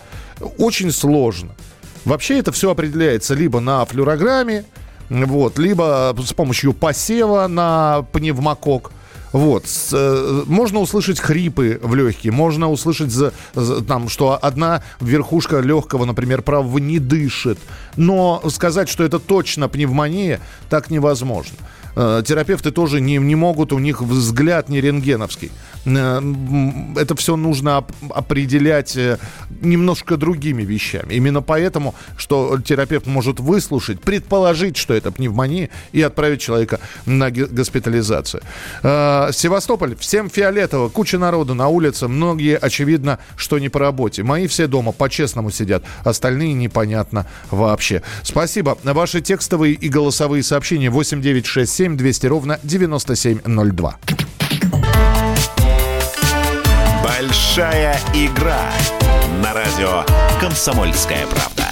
очень 0.58 0.92
сложно. 0.92 1.56
Вообще 2.06 2.40
это 2.40 2.52
все 2.52 2.72
определяется 2.72 3.34
либо 3.34 3.60
на 3.60 3.84
флюорограмме, 3.86 4.66
вот, 5.10 5.58
либо 5.58 6.16
с 6.24 6.34
помощью 6.34 6.74
посева 6.74 7.48
на 7.48 8.06
пневмокок. 8.12 8.92
Вот. 9.34 9.68
С, 9.68 9.94
можно 10.46 10.80
услышать 10.80 11.20
хрипы 11.20 11.80
в 11.84 11.96
легкие, 11.96 12.32
можно 12.32 12.70
услышать, 12.70 13.12
за, 13.12 13.32
там, 13.88 14.10
что 14.10 14.40
одна 14.42 14.84
верхушка 15.00 15.60
легкого, 15.60 16.06
например, 16.06 16.42
правого 16.42 16.78
не 16.78 17.00
дышит. 17.00 17.60
Но 17.96 18.42
сказать, 18.50 18.90
что 18.90 19.04
это 19.04 19.20
точно 19.20 19.68
пневмония, 19.70 20.40
так 20.70 20.90
невозможно. 20.90 21.58
Э, 22.00 22.22
терапевты 22.24 22.70
тоже 22.70 23.02
не, 23.02 23.18
не 23.18 23.34
могут, 23.34 23.74
у 23.74 23.80
них 23.80 24.04
взгляд 24.04 24.70
не 24.70 24.80
рентгеновский. 24.82 25.52
Э, 25.86 26.22
это 26.96 27.16
все 27.16 27.36
нужно 27.36 27.84
определять 28.12 28.96
э, 28.96 29.18
немножко 29.62 30.16
другими 30.16 30.62
вещами. 30.62 31.16
Именно 31.16 31.42
поэтому, 31.42 31.96
что 32.16 32.60
терапевт 32.64 33.08
может 33.08 33.40
выслушать, 33.40 34.00
предположить, 34.00 34.78
что 34.78 34.94
это 34.94 35.12
пневмония, 35.12 35.70
и 35.92 36.04
отправить 36.04 36.40
человека 36.40 36.80
на 37.08 37.32
госпитализацию. 37.32 38.44
Севастополь, 38.84 39.96
всем 39.96 40.30
фиолетово, 40.30 40.90
куча 40.90 41.18
народу 41.18 41.56
на 41.56 41.68
улице, 41.68 42.08
многие, 42.08 42.58
очевидно, 42.58 43.18
что 43.36 43.58
не 43.58 43.70
по 43.70 43.80
работе. 43.80 44.22
Мои 44.22 44.46
все 44.46 44.68
дома 44.68 44.92
по-честному 44.92 45.50
сидят, 45.50 45.84
остальные 46.04 46.54
непонятно 46.54 47.26
вообще. 47.50 48.04
Спасибо. 48.22 48.78
Ваши 48.84 49.22
текстовые 49.22 49.74
и 49.74 49.90
голосовые 49.90 50.44
сообщения 50.44 50.92
8967 50.92 51.87
8 51.88 51.96
200 51.96 52.28
ровно 52.28 52.60
9702. 52.64 53.98
Большая 57.04 57.98
игра 58.14 58.72
на 59.42 59.54
радио 59.54 60.04
«Комсомольская 60.42 61.26
правда». 61.28 61.68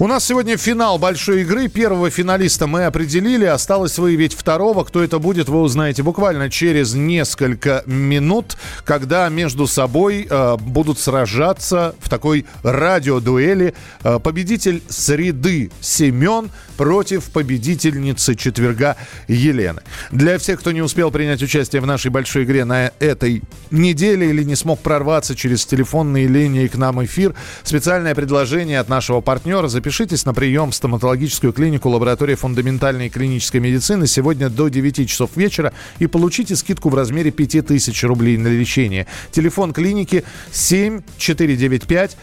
У 0.00 0.06
нас 0.06 0.24
сегодня 0.24 0.56
финал 0.56 0.96
большой 0.96 1.42
игры. 1.42 1.68
Первого 1.68 2.08
финалиста 2.08 2.66
мы 2.66 2.86
определили. 2.86 3.44
Осталось 3.44 3.98
выявить 3.98 4.32
второго. 4.32 4.82
Кто 4.82 5.02
это 5.02 5.18
будет, 5.18 5.50
вы 5.50 5.60
узнаете 5.60 6.02
буквально 6.02 6.48
через 6.48 6.94
несколько 6.94 7.82
минут, 7.84 8.56
когда 8.84 9.28
между 9.28 9.66
собой 9.66 10.26
э, 10.28 10.56
будут 10.56 10.98
сражаться 10.98 11.94
в 12.00 12.08
такой 12.08 12.46
радиодуэли 12.62 13.74
э, 14.02 14.18
победитель 14.20 14.82
среды 14.88 15.70
Семен 15.82 16.50
против 16.80 17.24
победительницы 17.24 18.34
четверга 18.34 18.96
Елены. 19.28 19.82
Для 20.10 20.38
всех, 20.38 20.60
кто 20.60 20.72
не 20.72 20.80
успел 20.80 21.10
принять 21.10 21.42
участие 21.42 21.82
в 21.82 21.86
нашей 21.86 22.10
большой 22.10 22.44
игре 22.44 22.64
на 22.64 22.90
этой 23.00 23.42
неделе 23.70 24.30
или 24.30 24.42
не 24.44 24.56
смог 24.56 24.80
прорваться 24.80 25.36
через 25.36 25.66
телефонные 25.66 26.26
линии 26.26 26.68
к 26.68 26.76
нам 26.76 27.04
эфир, 27.04 27.34
специальное 27.64 28.14
предложение 28.14 28.80
от 28.80 28.88
нашего 28.88 29.20
партнера. 29.20 29.68
Запишитесь 29.68 30.24
на 30.24 30.32
прием 30.32 30.70
в 30.70 30.74
стоматологическую 30.74 31.52
клинику 31.52 31.90
лаборатории 31.90 32.34
фундаментальной 32.34 33.08
и 33.08 33.10
клинической 33.10 33.60
медицины 33.60 34.06
сегодня 34.06 34.48
до 34.48 34.68
9 34.68 35.06
часов 35.06 35.36
вечера 35.36 35.74
и 35.98 36.06
получите 36.06 36.56
скидку 36.56 36.88
в 36.88 36.94
размере 36.94 37.30
5000 37.30 38.04
рублей 38.04 38.38
на 38.38 38.48
лечение. 38.48 39.06
Телефон 39.32 39.74
клиники 39.74 40.24
7495 40.50 42.16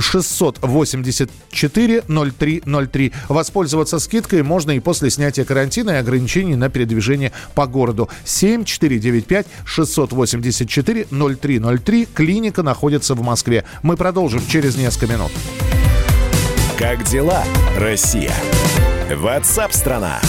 684 0.00 2.04
0303. 2.08 3.12
Воспользоваться 3.28 3.97
со 3.98 4.04
скидкой 4.04 4.44
можно 4.44 4.70
и 4.70 4.80
после 4.80 5.10
снятия 5.10 5.44
карантина 5.44 5.90
и 5.90 5.94
ограничений 5.94 6.54
на 6.54 6.68
передвижение 6.68 7.32
по 7.56 7.66
городу. 7.66 8.08
7495 8.24 9.46
684 9.64 11.06
0303. 11.10 12.08
Клиника 12.14 12.62
находится 12.62 13.14
в 13.14 13.22
Москве. 13.22 13.64
Мы 13.82 13.96
продолжим 13.96 14.46
через 14.46 14.76
несколько 14.76 15.12
минут. 15.12 15.32
Как 16.78 17.02
дела, 17.04 17.42
Россия? 17.76 18.32
Ватсап-страна! 19.12 20.20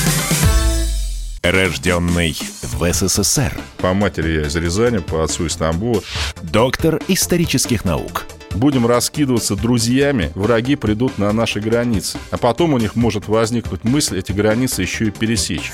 Рожденный 1.44 2.36
в 2.64 2.92
СССР. 2.92 3.54
По 3.78 3.94
матери 3.94 4.40
я 4.40 4.48
из 4.48 4.56
Рязани, 4.56 4.98
по 4.98 5.24
отцу 5.24 5.46
из 5.46 5.56
Тамбова. 5.56 6.02
Доктор 6.42 7.00
исторических 7.08 7.86
наук 7.86 8.26
будем 8.56 8.86
раскидываться 8.86 9.56
друзьями, 9.56 10.32
враги 10.36 10.76
придут 10.76 11.18
на 11.18 11.32
наши 11.32 11.60
границы. 11.60 12.18
А 12.32 12.38
потом 12.38 12.74
у 12.74 12.78
них 12.78 12.96
может 12.96 13.28
возникнуть 13.28 13.84
мысль 13.84 14.20
эти 14.20 14.32
границы 14.32 14.82
еще 14.82 15.08
и 15.08 15.12
пересечь. 15.12 15.72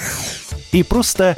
И 0.71 0.83
просто 0.83 1.37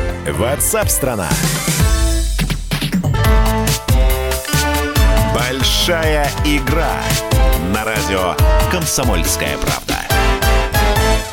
Ватсап-страна! 0.27 1.27
Большая 5.33 6.29
игра 6.45 6.93
на 7.73 7.83
радио 7.83 8.35
«Комсомольская 8.71 9.57
правда». 9.57 10.00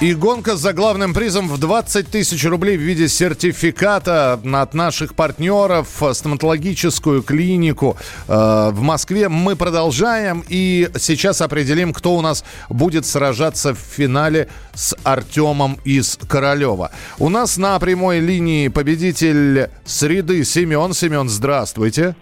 И 0.01 0.15
гонка 0.15 0.55
за 0.55 0.73
главным 0.73 1.13
призом 1.13 1.49
в 1.49 1.59
20 1.59 2.09
тысяч 2.09 2.45
рублей 2.45 2.77
в 2.77 2.81
виде 2.81 3.09
сертификата 3.09 4.35
от 4.35 4.73
наших 4.73 5.17
партнеров, 5.17 5.89
стоматологическую 6.13 7.25
клинику 7.25 7.97
э, 8.29 8.71
в 8.73 8.81
Москве. 8.81 9.29
Мы 9.29 9.57
продолжаем 9.57 10.45
и 10.49 10.89
сейчас 11.01 11.41
определим, 11.41 11.93
кто 11.93 12.15
у 12.15 12.21
нас 12.21 12.45
будет 12.69 13.07
сражаться 13.07 13.75
в 13.75 13.79
финале 13.79 14.49
с 14.73 14.95
Артемом 15.03 15.81
из 15.85 16.17
Королева. 16.29 16.93
У 17.19 17.29
нас 17.29 17.57
на 17.57 17.77
прямой 17.81 18.21
линии 18.21 18.69
победитель 18.69 19.69
среды 19.85 20.45
Семен. 20.45 20.95
Семен, 20.95 21.29
здравствуйте. 21.29 22.15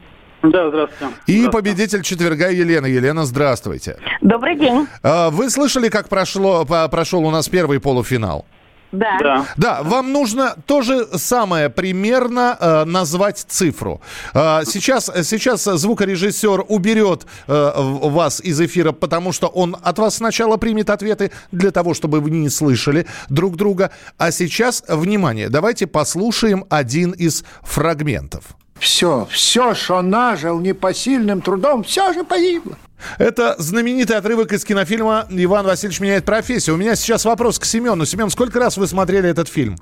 Да, 0.51 0.69
здравствуйте. 0.69 1.15
И 1.27 1.39
здравствуйте. 1.39 1.51
победитель 1.51 2.03
четверга 2.03 2.49
Елена. 2.49 2.87
Елена, 2.87 3.25
здравствуйте. 3.25 3.97
Добрый 4.21 4.57
день. 4.57 4.87
А, 5.03 5.31
вы 5.31 5.51
слышали, 5.51 5.89
как 5.89 6.09
прошло, 6.09 6.65
прошел 6.65 7.25
у 7.25 7.31
нас 7.31 7.49
первый 7.49 7.81
полуфинал? 7.81 8.45
Да. 8.93 9.19
да. 9.21 9.47
Да, 9.57 9.83
вам 9.83 10.13
нужно 10.13 10.57
то 10.67 10.83
же 10.83 11.07
самое 11.15 11.69
примерно 11.69 12.57
э, 12.59 12.85
назвать 12.85 13.45
цифру. 13.49 14.01
Э, 14.33 14.61
сейчас, 14.65 15.11
сейчас 15.25 15.65
звукорежиссер 15.65 16.65
уберет 16.69 17.27
э, 17.47 17.73
вас 17.77 18.41
из 18.41 18.61
эфира, 18.61 18.93
потому 18.93 19.33
что 19.33 19.49
он 19.49 19.77
от 19.83 19.99
вас 19.99 20.17
сначала 20.17 20.57
примет 20.57 20.91
ответы 20.91 21.33
для 21.51 21.73
того, 21.73 21.95
чтобы 21.95 22.21
вы 22.21 22.31
не 22.31 22.49
слышали 22.49 23.07
друг 23.29 23.57
друга. 23.57 23.91
А 24.19 24.31
сейчас, 24.31 24.85
внимание, 24.89 25.49
давайте 25.49 25.87
послушаем 25.87 26.65
один 26.71 27.11
из 27.11 27.45
фрагментов. 27.63 28.57
Все, 28.79 29.27
все, 29.31 29.75
что 29.75 30.03
нажил 30.03 30.61
непосильным 30.61 31.41
трудом, 31.41 31.83
все 31.83 32.13
же 32.13 32.25
погибло. 32.25 32.77
Это 33.19 33.55
знаменитый 33.59 34.17
отрывок 34.17 34.53
из 34.53 34.65
кинофильма 34.65 35.27
«Иван 35.31 35.67
Васильевич 35.67 36.01
меняет 36.01 36.25
профессию». 36.25 36.77
У 36.77 36.79
меня 36.79 36.95
сейчас 36.97 37.25
вопрос 37.25 37.59
к 37.59 37.65
Семену. 37.65 38.05
Семен, 38.05 38.31
сколько 38.31 38.59
раз 38.59 38.77
вы 38.77 38.87
смотрели 38.87 39.29
этот 39.29 39.49
фильм? 39.49 39.77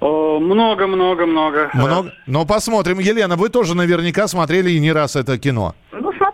Много, 0.00 0.86
много, 0.86 1.26
много. 1.26 1.70
Много? 1.72 2.12
Ну, 2.26 2.44
посмотрим. 2.44 2.98
Елена, 2.98 3.36
вы 3.36 3.48
тоже 3.48 3.74
наверняка 3.74 4.28
смотрели 4.28 4.70
и 4.70 4.80
не 4.80 4.92
раз 4.92 5.16
это 5.16 5.38
кино 5.38 5.74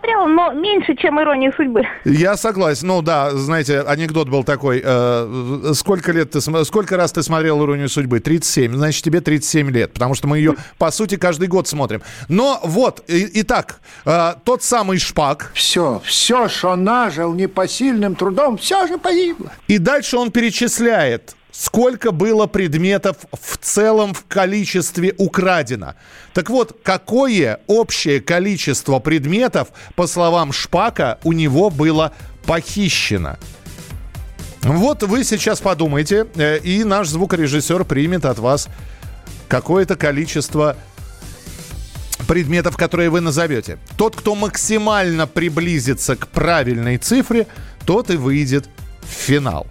смотрела, 0.01 0.27
но 0.27 0.51
меньше, 0.53 0.95
чем 0.95 1.19
«Ирония 1.21 1.53
судьбы». 1.55 1.83
Я 2.05 2.37
согласен. 2.37 2.87
Ну 2.87 3.01
да, 3.01 3.31
знаете, 3.31 3.81
анекдот 3.81 4.29
был 4.29 4.43
такой. 4.43 4.81
Э, 4.83 5.71
сколько 5.73 6.11
лет 6.11 6.31
ты, 6.31 6.41
сколько 6.41 6.97
раз 6.97 7.11
ты 7.11 7.23
смотрел 7.23 7.63
«Иронию 7.63 7.89
судьбы»? 7.89 8.19
37. 8.19 8.75
Значит, 8.75 9.03
тебе 9.03 9.21
37 9.21 9.69
лет, 9.71 9.93
потому 9.93 10.15
что 10.15 10.27
мы 10.27 10.37
ее, 10.37 10.55
по 10.77 10.91
сути, 10.91 11.15
каждый 11.15 11.47
год 11.47 11.67
смотрим. 11.67 12.01
Но 12.27 12.59
вот, 12.63 13.03
и, 13.07 13.41
итак, 13.41 13.79
э, 14.05 14.33
тот 14.43 14.63
самый 14.63 14.97
Шпак. 14.97 15.51
Все, 15.53 16.01
все, 16.03 16.49
что 16.49 16.75
нажил 16.75 17.33
непосильным 17.33 18.15
трудом, 18.15 18.57
все 18.57 18.87
же 18.87 18.97
погибло. 18.97 19.51
И 19.67 19.77
дальше 19.77 20.17
он 20.17 20.31
перечисляет 20.31 21.35
сколько 21.51 22.11
было 22.11 22.47
предметов 22.47 23.17
в 23.31 23.57
целом 23.57 24.13
в 24.13 24.25
количестве 24.27 25.13
украдено. 25.17 25.95
Так 26.33 26.49
вот, 26.49 26.77
какое 26.83 27.59
общее 27.67 28.21
количество 28.21 28.99
предметов, 28.99 29.69
по 29.95 30.07
словам 30.07 30.51
Шпака, 30.51 31.19
у 31.23 31.33
него 31.33 31.69
было 31.69 32.13
похищено? 32.45 33.37
Вот 34.63 35.03
вы 35.03 35.23
сейчас 35.23 35.59
подумайте, 35.59 36.27
э, 36.35 36.59
и 36.59 36.83
наш 36.83 37.07
звукорежиссер 37.07 37.83
примет 37.83 38.25
от 38.25 38.37
вас 38.37 38.69
какое-то 39.47 39.95
количество 39.95 40.77
предметов, 42.27 42.77
которые 42.77 43.09
вы 43.09 43.21
назовете. 43.21 43.79
Тот, 43.97 44.15
кто 44.15 44.35
максимально 44.35 45.25
приблизится 45.25 46.15
к 46.15 46.27
правильной 46.27 46.97
цифре, 46.97 47.47
тот 47.85 48.11
и 48.11 48.17
выйдет 48.17 48.69
в 49.01 49.07
финал. 49.07 49.67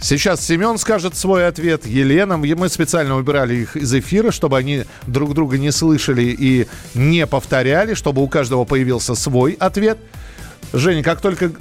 Сейчас 0.00 0.44
Семен 0.44 0.78
скажет 0.78 1.16
свой 1.16 1.46
ответ, 1.46 1.86
Елена. 1.86 2.36
Мы 2.36 2.68
специально 2.68 3.14
выбирали 3.14 3.54
их 3.54 3.76
из 3.76 3.92
эфира, 3.94 4.30
чтобы 4.30 4.58
они 4.58 4.84
друг 5.06 5.34
друга 5.34 5.58
не 5.58 5.72
слышали 5.72 6.22
и 6.22 6.68
не 6.94 7.26
повторяли, 7.26 7.94
чтобы 7.94 8.22
у 8.22 8.28
каждого 8.28 8.64
появился 8.64 9.14
свой 9.14 9.56
ответ. 9.58 9.98
Женя, 10.72 11.02
как 11.02 11.20
только 11.20 11.52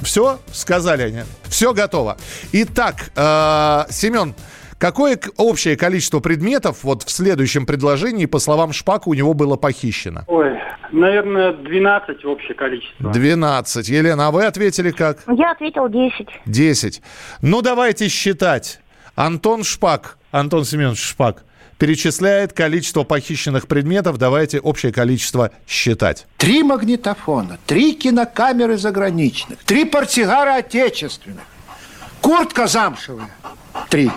все 0.00 0.40
сказали 0.52 1.02
они, 1.02 1.20
все 1.48 1.72
готово. 1.72 2.16
Итак, 2.52 3.10
э, 3.14 3.84
Семен, 3.90 4.34
Какое 4.78 5.18
общее 5.38 5.76
количество 5.76 6.20
предметов 6.20 6.84
вот 6.84 7.02
в 7.02 7.10
следующем 7.10 7.64
предложении, 7.64 8.26
по 8.26 8.38
словам 8.38 8.72
Шпака, 8.72 9.08
у 9.08 9.14
него 9.14 9.32
было 9.32 9.56
похищено? 9.56 10.24
Ой, 10.26 10.58
наверное, 10.92 11.54
12 11.54 12.24
общее 12.26 12.54
количество. 12.54 13.10
12. 13.10 13.88
Елена, 13.88 14.28
а 14.28 14.30
вы 14.30 14.44
ответили 14.44 14.90
как? 14.90 15.20
Я 15.28 15.52
ответил 15.52 15.88
10. 15.88 16.28
10. 16.44 17.02
Ну, 17.40 17.62
давайте 17.62 18.08
считать. 18.08 18.80
Антон 19.14 19.64
Шпак, 19.64 20.18
Антон 20.30 20.66
Семенович 20.66 21.00
Шпак, 21.00 21.44
перечисляет 21.78 22.52
количество 22.52 23.02
похищенных 23.02 23.66
предметов. 23.68 24.18
Давайте 24.18 24.60
общее 24.60 24.92
количество 24.92 25.52
считать. 25.66 26.26
Три 26.36 26.62
магнитофона, 26.62 27.58
три 27.66 27.94
кинокамеры 27.94 28.76
заграничных, 28.76 29.64
три 29.64 29.86
портсигара 29.86 30.56
отечественных, 30.56 31.44
куртка 32.20 32.66
замшевая. 32.66 33.30
Три 33.88 34.10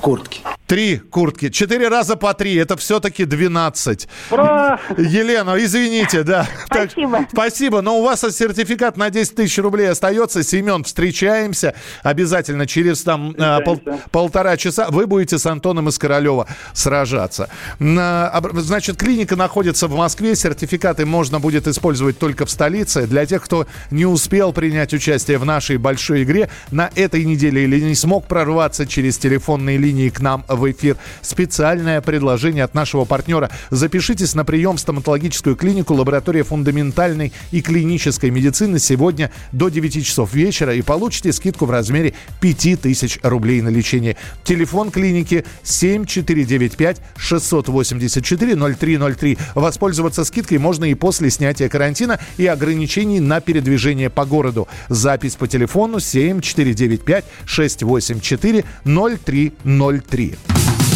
куртки. 0.00 0.40
Три 0.70 0.98
куртки. 0.98 1.48
Четыре 1.48 1.88
раза 1.88 2.14
по 2.14 2.32
три. 2.32 2.54
Это 2.54 2.76
все-таки 2.76 3.24
12. 3.24 4.06
Ура! 4.30 4.78
Елена, 4.96 5.56
извините, 5.58 6.22
да. 6.22 6.46
Спасибо. 6.66 7.18
Так, 7.18 7.28
спасибо. 7.32 7.80
Но 7.80 7.98
у 7.98 8.04
вас 8.04 8.20
сертификат 8.20 8.96
на 8.96 9.10
10 9.10 9.34
тысяч 9.34 9.58
рублей 9.58 9.90
остается. 9.90 10.44
Семен, 10.44 10.84
встречаемся. 10.84 11.74
Обязательно 12.04 12.68
через 12.68 13.02
там 13.02 13.34
а, 13.36 13.62
пол, 13.62 13.80
полтора 14.12 14.56
часа 14.56 14.86
вы 14.90 15.08
будете 15.08 15.40
с 15.40 15.46
Антоном 15.46 15.88
из 15.88 15.98
Королева 15.98 16.46
сражаться. 16.72 17.50
На, 17.80 18.32
значит, 18.52 18.96
клиника 18.96 19.34
находится 19.34 19.88
в 19.88 19.96
Москве. 19.96 20.36
Сертификаты 20.36 21.04
можно 21.04 21.40
будет 21.40 21.66
использовать 21.66 22.16
только 22.20 22.46
в 22.46 22.50
столице. 22.52 23.08
Для 23.08 23.26
тех, 23.26 23.42
кто 23.42 23.66
не 23.90 24.06
успел 24.06 24.52
принять 24.52 24.94
участие 24.94 25.38
в 25.38 25.44
нашей 25.44 25.78
большой 25.78 26.22
игре 26.22 26.48
на 26.70 26.92
этой 26.94 27.24
неделе 27.24 27.64
или 27.64 27.80
не 27.80 27.96
смог 27.96 28.28
прорваться 28.28 28.86
через 28.86 29.18
телефонные 29.18 29.76
линии 29.76 30.10
к 30.10 30.20
нам 30.20 30.44
в 30.46 30.59
эфир. 30.68 30.96
Специальное 31.22 32.00
предложение 32.00 32.64
от 32.64 32.74
нашего 32.74 33.04
партнера. 33.04 33.50
Запишитесь 33.70 34.34
на 34.34 34.44
прием 34.44 34.76
в 34.76 34.80
стоматологическую 34.80 35.56
клинику 35.56 35.94
лаборатория 35.94 36.42
фундаментальной 36.42 37.32
и 37.52 37.62
клинической 37.62 38.30
медицины 38.30 38.78
сегодня 38.78 39.30
до 39.52 39.68
9 39.68 40.04
часов 40.04 40.34
вечера 40.34 40.74
и 40.74 40.82
получите 40.82 41.32
скидку 41.32 41.66
в 41.66 41.70
размере 41.70 42.14
5000 42.40 43.20
рублей 43.22 43.60
на 43.60 43.68
лечение. 43.68 44.16
Телефон 44.44 44.90
клиники 44.90 45.44
7495 45.62 47.00
684 47.16 48.56
0303. 48.74 49.38
Воспользоваться 49.54 50.24
скидкой 50.24 50.58
можно 50.58 50.84
и 50.84 50.94
после 50.94 51.30
снятия 51.30 51.68
карантина 51.68 52.18
и 52.36 52.46
ограничений 52.46 53.20
на 53.20 53.40
передвижение 53.40 54.10
по 54.10 54.24
городу. 54.24 54.68
Запись 54.88 55.36
по 55.36 55.46
телефону 55.46 56.00
7495 56.00 57.24
684 57.46 58.64
0303. 58.84 60.49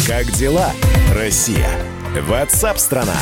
Как 0.07 0.31
дела, 0.33 0.71
Россия? 1.15 1.67
Ватсап-страна! 2.27 3.17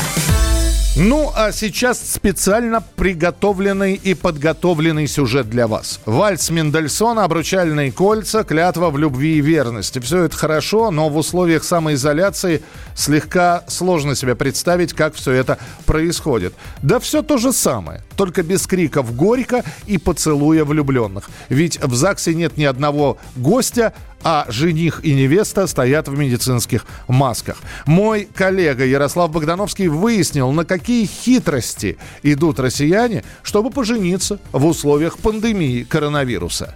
Ну, 0.98 1.32
а 1.34 1.54
сейчас 1.54 1.98
специально 2.12 2.82
приготовленный 2.82 3.94
и 3.94 4.14
подготовленный 4.14 5.08
сюжет 5.08 5.50
для 5.50 5.68
вас. 5.68 6.02
Вальс 6.06 6.50
Мендельсона, 6.50 7.24
обручальные 7.24 7.94
кольца, 7.94 8.44
клятва 8.44 8.90
в 8.90 8.98
любви 8.98 9.38
и 9.38 9.42
верности. 9.42 10.00
Все 10.00 10.26
это 10.26 10.36
хорошо, 10.36 10.92
но 10.92 11.08
в 11.08 11.18
условиях 11.18 11.64
самоизоляции 11.64 12.62
слегка 12.96 13.64
сложно 13.68 14.14
себе 14.14 14.36
представить, 14.36 14.94
как 14.94 15.16
все 15.16 15.32
это 15.32 15.58
происходит. 15.86 16.54
Да 16.84 17.00
все 17.00 17.24
то 17.24 17.38
же 17.38 17.54
самое, 17.54 18.04
только 18.18 18.44
без 18.44 18.68
криков 18.68 19.16
«горько» 19.16 19.64
и 19.88 19.98
поцелуя 19.98 20.66
влюбленных. 20.66 21.30
Ведь 21.50 21.82
в 21.82 21.96
ЗАГСе 21.96 22.36
нет 22.36 22.58
ни 22.58 22.66
одного 22.66 23.18
гостя, 23.36 23.94
а 24.24 24.46
жених 24.50 25.02
и 25.04 25.14
невеста 25.14 25.68
стоят 25.68 26.08
в 26.08 26.18
медицинских 26.18 26.86
масках. 27.08 27.58
Мой 27.86 28.28
коллега 28.34 28.86
Ярослав 28.86 29.32
Богдановский 29.32 29.88
выяснил, 29.88 30.52
на 30.52 30.66
какие 30.66 31.06
хитрости 31.06 31.98
идут 32.24 32.60
россияне, 32.60 33.24
чтобы 33.42 33.70
пожениться 33.70 34.40
в 34.52 34.66
условиях 34.66 35.18
пандемии 35.18 35.84
коронавируса. 35.84 36.76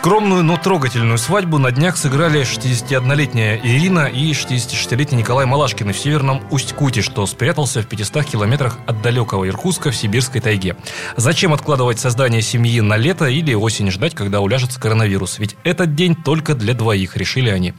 Скромную, 0.00 0.42
но 0.42 0.56
трогательную 0.56 1.18
свадьбу 1.18 1.58
на 1.58 1.72
днях 1.72 1.98
сыграли 1.98 2.40
61-летняя 2.40 3.60
Ирина 3.62 4.06
и 4.06 4.30
66-летний 4.32 5.18
Николай 5.18 5.44
Малашкины 5.44 5.92
в 5.92 5.98
северном 5.98 6.40
Усть-Куте, 6.50 7.02
что 7.02 7.26
спрятался 7.26 7.82
в 7.82 7.86
500 7.86 8.24
километрах 8.24 8.78
от 8.86 9.02
далекого 9.02 9.46
Иркутска 9.46 9.90
в 9.90 9.94
сибирской 9.94 10.40
тайге. 10.40 10.74
Зачем 11.18 11.52
откладывать 11.52 11.98
создание 11.98 12.40
семьи 12.40 12.80
на 12.80 12.96
лето 12.96 13.26
или 13.26 13.52
осень 13.52 13.90
ждать, 13.90 14.14
когда 14.14 14.40
уляжется 14.40 14.80
коронавирус? 14.80 15.38
Ведь 15.38 15.56
этот 15.64 15.94
день 15.94 16.16
только 16.16 16.54
для 16.54 16.72
двоих, 16.72 17.18
решили 17.18 17.50
они. 17.50 17.74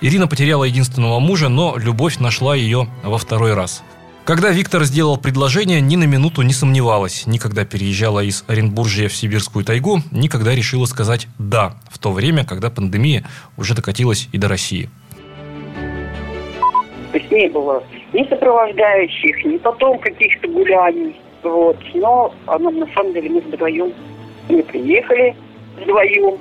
Ирина 0.00 0.28
потеряла 0.28 0.62
единственного 0.62 1.18
мужа, 1.18 1.48
но 1.48 1.76
любовь 1.76 2.18
нашла 2.18 2.54
ее 2.54 2.88
во 3.02 3.18
второй 3.18 3.52
раз– 3.52 3.82
когда 4.24 4.50
Виктор 4.50 4.84
сделал 4.84 5.16
предложение, 5.16 5.80
ни 5.80 5.96
на 5.96 6.04
минуту 6.04 6.42
не 6.42 6.52
сомневалась. 6.52 7.26
Никогда 7.26 7.64
переезжала 7.64 8.20
из 8.20 8.44
Оренбуржья 8.48 9.08
в 9.08 9.14
Сибирскую 9.14 9.64
тайгу, 9.64 9.98
никогда 10.10 10.54
решила 10.54 10.86
сказать 10.86 11.28
«да» 11.38 11.74
в 11.90 11.98
то 11.98 12.12
время, 12.12 12.44
когда 12.44 12.70
пандемия 12.70 13.24
уже 13.56 13.74
докатилась 13.74 14.28
и 14.32 14.38
до 14.38 14.48
России. 14.48 14.88
То 17.12 17.18
есть 17.18 17.30
не 17.30 17.48
было 17.48 17.82
ни 18.12 18.28
сопровождающих, 18.28 19.44
ни 19.44 19.58
потом 19.58 19.98
каких-то 19.98 20.48
гуляний. 20.48 21.14
Вот. 21.42 21.76
Но 21.94 22.34
она, 22.46 22.70
на 22.70 22.86
самом 22.94 23.12
деле 23.12 23.30
мы 23.30 23.40
вдвоем 23.40 23.92
мы 24.48 24.62
приехали 24.62 25.34
вдвоем. 25.80 26.38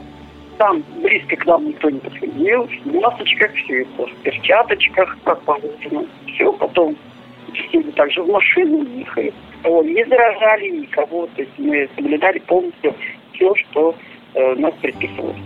Там 0.57 0.83
близко 1.01 1.35
к 1.35 1.45
нам 1.45 1.67
никто 1.67 1.89
не 1.89 1.99
подходил. 1.99 2.69
В 2.85 2.93
масочках, 2.93 3.53
все 3.55 3.81
это, 3.81 4.05
в 4.05 4.15
перчаточках, 4.23 5.17
как 5.23 5.41
положено. 5.41 6.05
Все, 6.27 6.53
потом 6.53 6.95
также 7.95 8.21
в 8.23 8.27
машину, 8.27 8.85
ехали. 8.97 9.33
Вот, 9.63 9.85
не 9.85 10.05
заражали 10.05 10.69
никого, 10.69 11.27
то 11.27 11.41
есть 11.41 11.53
мы 11.57 11.87
соблюдали 11.95 12.39
полностью 12.39 12.93
все, 13.33 13.53
что 13.55 13.95
э, 14.33 14.55
нас 14.55 14.73
предписывалось. 14.81 15.37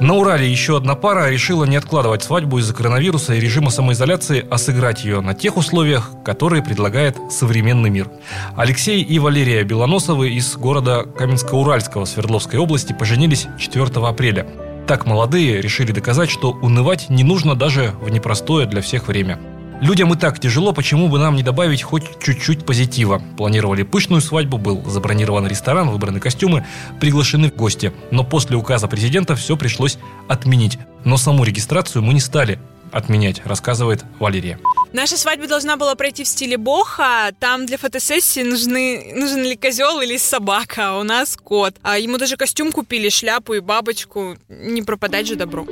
На 0.00 0.14
Урале 0.14 0.50
еще 0.50 0.78
одна 0.78 0.94
пара 0.94 1.30
решила 1.30 1.64
не 1.64 1.76
откладывать 1.76 2.22
свадьбу 2.22 2.58
из-за 2.58 2.74
коронавируса 2.74 3.34
и 3.34 3.40
режима 3.40 3.70
самоизоляции, 3.70 4.46
а 4.50 4.56
сыграть 4.56 5.04
ее 5.04 5.20
на 5.20 5.34
тех 5.34 5.56
условиях, 5.56 6.12
которые 6.24 6.62
предлагает 6.62 7.16
современный 7.30 7.90
мир. 7.90 8.08
Алексей 8.56 9.02
и 9.02 9.18
Валерия 9.18 9.62
Белоносовы 9.62 10.30
из 10.30 10.56
города 10.56 11.04
Каменско-Уральского 11.18 12.06
Свердловской 12.06 12.58
области 12.58 12.94
поженились 12.94 13.46
4 13.58 13.86
апреля. 14.06 14.46
Так 14.86 15.06
молодые 15.06 15.60
решили 15.60 15.92
доказать, 15.92 16.30
что 16.30 16.50
унывать 16.50 17.10
не 17.10 17.22
нужно 17.22 17.54
даже 17.54 17.92
в 18.00 18.10
непростое 18.10 18.66
для 18.66 18.80
всех 18.80 19.06
время. 19.06 19.38
Людям 19.80 20.12
и 20.12 20.16
так 20.16 20.38
тяжело, 20.38 20.74
почему 20.74 21.08
бы 21.08 21.18
нам 21.18 21.36
не 21.36 21.42
добавить 21.42 21.82
хоть 21.82 22.04
чуть-чуть 22.22 22.66
позитива? 22.66 23.22
Планировали 23.38 23.82
пышную 23.82 24.20
свадьбу, 24.20 24.58
был 24.58 24.84
забронирован 24.84 25.46
ресторан, 25.46 25.88
выбраны 25.88 26.20
костюмы, 26.20 26.66
приглашены 27.00 27.48
гости. 27.48 27.92
Но 28.10 28.22
после 28.22 28.56
указа 28.56 28.88
президента 28.88 29.36
все 29.36 29.56
пришлось 29.56 29.98
отменить. 30.28 30.78
Но 31.04 31.16
саму 31.16 31.44
регистрацию 31.44 32.02
мы 32.02 32.12
не 32.12 32.20
стали 32.20 32.58
отменять, 32.92 33.40
рассказывает 33.46 34.04
Валерия. 34.18 34.58
Наша 34.92 35.16
свадьба 35.16 35.46
должна 35.46 35.76
была 35.76 35.94
пройти 35.94 36.24
в 36.24 36.28
стиле 36.28 36.58
боха. 36.58 37.30
Там 37.38 37.64
для 37.64 37.78
фотосессии 37.78 38.42
нужны, 38.42 39.14
нужен 39.14 39.42
ли 39.44 39.56
козел 39.56 40.00
или 40.00 40.18
собака, 40.18 40.90
а 40.90 40.98
у 40.98 41.04
нас 41.04 41.36
кот. 41.36 41.76
А 41.82 41.98
ему 41.98 42.18
даже 42.18 42.36
костюм 42.36 42.70
купили, 42.70 43.08
шляпу 43.08 43.54
и 43.54 43.60
бабочку. 43.60 44.36
Не 44.48 44.82
пропадать 44.82 45.26
же 45.26 45.36
добру. 45.36 45.66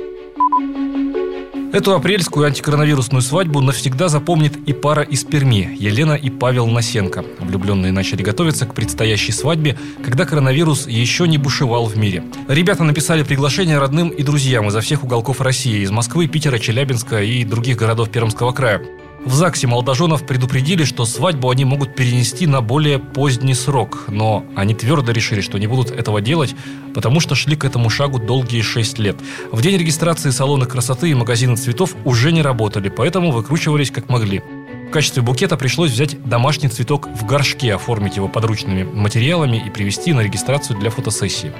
Эту 1.71 1.93
апрельскую 1.93 2.47
антикоронавирусную 2.47 3.21
свадьбу 3.21 3.61
навсегда 3.61 4.07
запомнит 4.07 4.57
и 4.67 4.73
пара 4.73 5.03
из 5.03 5.23
Перми– 5.23 5.77
Елена 5.79 6.13
и 6.13 6.31
Павел 6.31 6.65
Насенко. 6.65 7.23
Влюбленные 7.39 7.91
начали 7.91 8.23
готовиться 8.23 8.65
к 8.65 8.73
предстоящей 8.73 9.31
свадьбе, 9.31 9.77
когда 10.03 10.25
коронавирус 10.25 10.87
еще 10.87 11.27
не 11.27 11.37
бушевал 11.37 11.85
в 11.85 11.95
мире. 11.95 12.23
Ребята 12.47 12.83
написали 12.83 13.21
приглашение 13.21 13.77
родным 13.77 14.09
и 14.09 14.23
друзьям 14.23 14.67
изо 14.69 14.81
всех 14.81 15.03
уголков 15.03 15.41
России– 15.41 15.81
из 15.83 15.91
Москвы, 15.91 16.27
Питера, 16.27 16.57
Челябинска 16.57 17.21
и 17.21 17.43
других 17.43 17.77
городов 17.77 18.09
Пермского 18.09 18.51
края. 18.51 18.81
В 19.25 19.33
ЗАГСе 19.33 19.67
молодоженов 19.67 20.25
предупредили, 20.25 20.85
что 20.85 21.05
свадьбу 21.05 21.49
они 21.49 21.65
могут 21.65 21.93
перенести 21.93 22.47
на 22.47 22.61
более 22.61 22.99
поздний 22.99 23.53
срок, 23.53 24.05
но 24.07 24.45
они 24.55 24.73
твердо 24.73 25.11
решили, 25.11 25.41
что 25.41 25.57
не 25.57 25.67
будут 25.67 25.91
этого 25.91 26.21
делать, 26.21 26.55
потому 26.95 27.19
что 27.19 27.35
шли 27.35 27.57
к 27.57 27.65
этому 27.65 27.89
шагу 27.89 28.17
долгие 28.17 28.61
шесть 28.61 28.97
лет. 28.97 29.17
В 29.51 29.61
день 29.61 29.77
регистрации 29.77 30.29
салоны 30.29 30.65
красоты 30.65 31.09
и 31.09 31.13
магазины 31.13 31.57
цветов 31.57 31.95
уже 32.05 32.31
не 32.31 32.41
работали, 32.41 32.87
поэтому 32.89 33.31
выкручивались 33.31 33.91
как 33.91 34.09
могли. 34.09 34.41
В 34.87 34.91
качестве 34.91 35.21
букета 35.21 35.57
пришлось 35.57 35.91
взять 35.91 36.21
домашний 36.23 36.69
цветок 36.69 37.07
в 37.09 37.25
горшке, 37.25 37.75
оформить 37.75 38.15
его 38.15 38.27
подручными 38.27 38.83
материалами 38.83 39.61
и 39.63 39.69
привезти 39.69 40.13
на 40.13 40.21
регистрацию 40.21 40.79
для 40.79 40.89
фотосессии. 40.89 41.51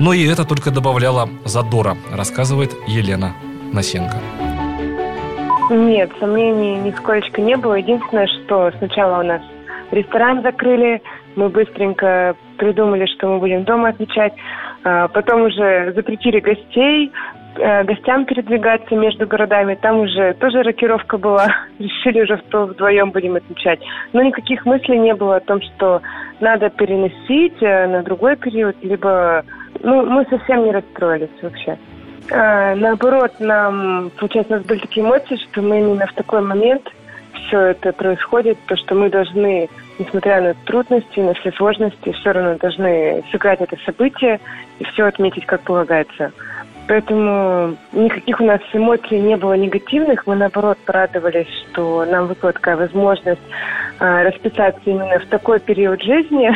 Но 0.00 0.12
и 0.12 0.26
это 0.26 0.44
только 0.44 0.70
добавляло 0.70 1.30
задора, 1.44 1.96
рассказывает 2.12 2.72
Елена 2.88 3.34
Насенко. 3.72 4.20
Нет, 5.70 6.10
сомнений 6.20 6.76
нисколько 6.76 7.40
не 7.40 7.56
было. 7.56 7.74
Единственное, 7.74 8.26
что 8.26 8.70
сначала 8.78 9.20
у 9.20 9.22
нас 9.22 9.40
ресторан 9.92 10.42
закрыли, 10.42 11.00
мы 11.36 11.48
быстренько 11.48 12.36
придумали, 12.58 13.06
что 13.06 13.28
мы 13.28 13.38
будем 13.38 13.64
дома 13.64 13.88
отмечать. 13.88 14.34
А, 14.84 15.08
потом 15.08 15.42
уже 15.42 15.92
запретили 15.94 16.40
гостей, 16.40 17.10
э, 17.56 17.84
гостям 17.84 18.26
передвигаться 18.26 18.94
между 18.94 19.26
городами. 19.26 19.74
Там 19.80 20.00
уже 20.00 20.34
тоже 20.34 20.62
рокировка 20.62 21.16
была. 21.16 21.46
Решили 21.78 22.22
уже, 22.22 22.38
что 22.46 22.66
вдвоем 22.66 23.10
будем 23.10 23.36
отмечать. 23.36 23.80
Но 24.12 24.22
никаких 24.22 24.66
мыслей 24.66 24.98
не 24.98 25.14
было 25.14 25.36
о 25.36 25.40
том, 25.40 25.62
что 25.62 26.02
надо 26.40 26.68
переносить 26.68 27.62
э, 27.62 27.86
на 27.86 28.02
другой 28.02 28.36
период, 28.36 28.76
либо... 28.82 29.44
Ну, 29.82 30.04
мы 30.04 30.26
совсем 30.28 30.64
не 30.64 30.72
расстроились 30.72 31.42
вообще. 31.42 31.78
А, 32.30 32.74
наоборот, 32.74 33.32
нам, 33.38 34.10
получается, 34.18 34.54
у 34.54 34.56
нас 34.56 34.66
были 34.66 34.78
такие 34.80 35.04
эмоции, 35.04 35.36
что 35.36 35.60
мы 35.62 35.80
именно 35.80 36.06
в 36.06 36.12
такой 36.14 36.40
момент 36.40 36.88
все 37.46 37.60
это 37.60 37.92
происходит, 37.92 38.58
то, 38.66 38.76
что 38.76 38.94
мы 38.94 39.10
должны, 39.10 39.68
несмотря 39.98 40.40
на 40.40 40.54
трудности, 40.64 41.20
на 41.20 41.34
все 41.34 41.52
сложности, 41.52 42.12
все 42.12 42.32
равно 42.32 42.56
должны 42.56 43.22
сыграть 43.30 43.60
это 43.60 43.76
событие 43.84 44.40
и 44.78 44.84
все 44.84 45.04
отметить, 45.04 45.44
как 45.46 45.62
полагается. 45.62 46.32
Поэтому 46.86 47.76
никаких 47.92 48.40
у 48.40 48.44
нас 48.44 48.60
эмоций 48.72 49.18
не 49.18 49.36
было 49.36 49.54
негативных. 49.54 50.26
Мы, 50.26 50.36
наоборот, 50.36 50.76
порадовались, 50.84 51.48
что 51.70 52.04
нам 52.04 52.26
выпала 52.26 52.52
такая 52.52 52.76
возможность 52.76 53.40
э, 54.00 54.22
расписаться 54.22 54.82
именно 54.84 55.18
в 55.18 55.26
такой 55.26 55.60
период 55.60 56.02
жизни. 56.02 56.50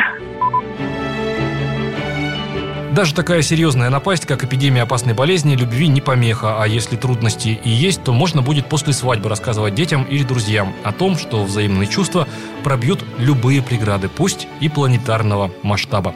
Даже 2.99 3.13
такая 3.13 3.41
серьезная 3.43 3.89
напасть, 3.89 4.25
как 4.25 4.43
эпидемия 4.43 4.81
опасной 4.81 5.13
болезни, 5.13 5.55
любви 5.55 5.87
не 5.87 6.01
помеха, 6.01 6.61
а 6.61 6.67
если 6.67 6.97
трудности 6.97 7.57
и 7.63 7.69
есть, 7.69 8.03
то 8.03 8.11
можно 8.11 8.41
будет 8.41 8.67
после 8.67 8.91
свадьбы 8.91 9.29
рассказывать 9.29 9.73
детям 9.73 10.03
или 10.03 10.21
друзьям 10.23 10.73
о 10.83 10.91
том, 10.91 11.17
что 11.17 11.45
взаимные 11.45 11.87
чувства 11.87 12.27
пробьют 12.61 13.01
любые 13.17 13.61
преграды, 13.61 14.09
пусть 14.09 14.49
и 14.59 14.67
планетарного 14.67 15.49
масштаба. 15.63 16.13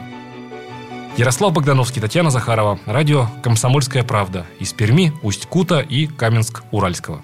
Ярослав 1.16 1.54
Богдановский, 1.54 2.02
Татьяна 2.02 2.28
Захарова, 2.28 2.78
радио 2.84 3.28
«Комсомольская 3.42 4.02
правда» 4.02 4.44
из 4.60 4.74
Перми, 4.74 5.14
Усть-Кута 5.22 5.80
и 5.80 6.06
Каменск-Уральского. 6.06 7.22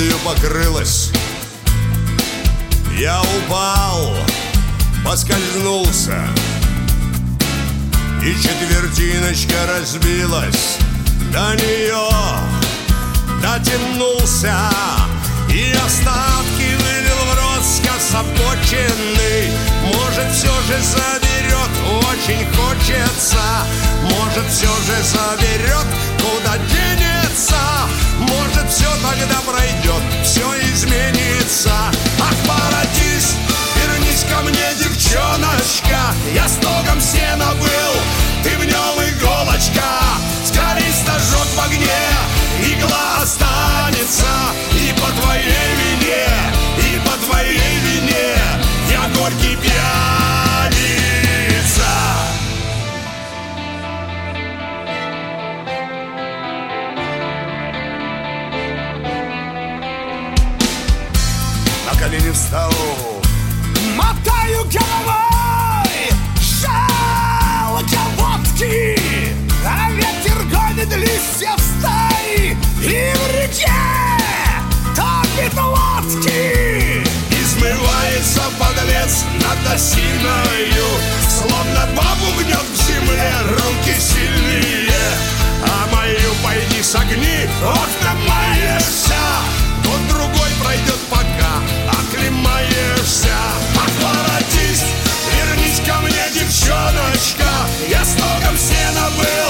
Наледью 0.00 0.18
покрылась. 0.24 1.10
Я 2.98 3.20
упал, 3.20 4.16
поскользнулся. 5.04 6.18
И 8.22 8.34
четвертиночка 8.34 9.54
разбилась. 9.66 10.78
До 11.32 11.54
нее 11.54 12.08
дотянулся. 13.42 14.56
И 15.48 15.72
остатки 15.72 16.76
вылил 16.78 17.24
в 17.24 17.34
рот 17.34 17.64
скособоченный 17.64 19.50
Может 19.92 20.32
все 20.32 20.52
же 20.68 20.80
заберет, 21.50 21.70
очень 22.10 22.46
хочется. 22.54 23.38
Может 24.02 24.50
все 24.50 24.66
же 24.66 25.02
заберет, 25.02 25.86
куда 26.18 26.56
денется. 26.58 27.56
Может 28.18 28.70
все 28.70 28.88
тогда 29.02 29.40
пройдет, 29.46 30.02
все 30.24 30.46
изменится. 30.72 31.72
Ах, 32.20 32.34
воротись, 32.46 33.36
вернись 33.76 34.24
ко 34.30 34.42
мне, 34.42 34.74
девчоночка. 34.78 36.14
Я 36.34 36.48
стогом 36.48 37.00
сена 37.00 37.52
был, 37.54 37.94
ты 38.42 38.56
в 38.56 38.64
нем 38.64 39.08
иголочка. 39.08 39.82
Скорей 40.44 40.92
стажок 40.92 41.46
в 41.56 41.64
огне, 41.64 42.06
игла 42.62 43.22
останется. 43.22 44.26
И 44.74 44.92
по 44.92 45.10
твоей 45.22 45.74
вине, 45.80 46.26
и 46.78 46.98
по 47.00 47.16
твоей 47.26 47.78
вине 47.80 48.36
Я 48.90 49.08
горький 49.14 49.56
пьяница 49.56 50.09
встал 62.40 62.72
Мотаю 63.96 64.64
головой. 64.64 66.10
Жалко 66.40 68.00
водки. 68.16 68.98
А 69.64 69.90
ветер 69.90 70.38
гонит 70.50 70.94
листья 70.96 71.54
в 71.56 71.60
стаи. 71.60 72.56
И 72.82 73.12
в 73.14 73.32
реке 73.34 73.70
топит 74.96 75.54
лодки. 75.54 77.04
Измывается 77.30 78.42
подлец 78.58 79.24
над 79.34 79.74
осиною. 79.74 80.86
Словно 81.28 81.88
бабу 81.94 82.32
гнет 82.38 82.66
в 82.74 82.86
земле 82.86 83.32
руки 83.48 83.98
сильнее 83.98 85.14
А 85.62 85.94
мою 85.94 86.34
пойди 86.42 86.82
согни, 86.82 87.48
окна 87.62 88.14
сена 99.16 99.49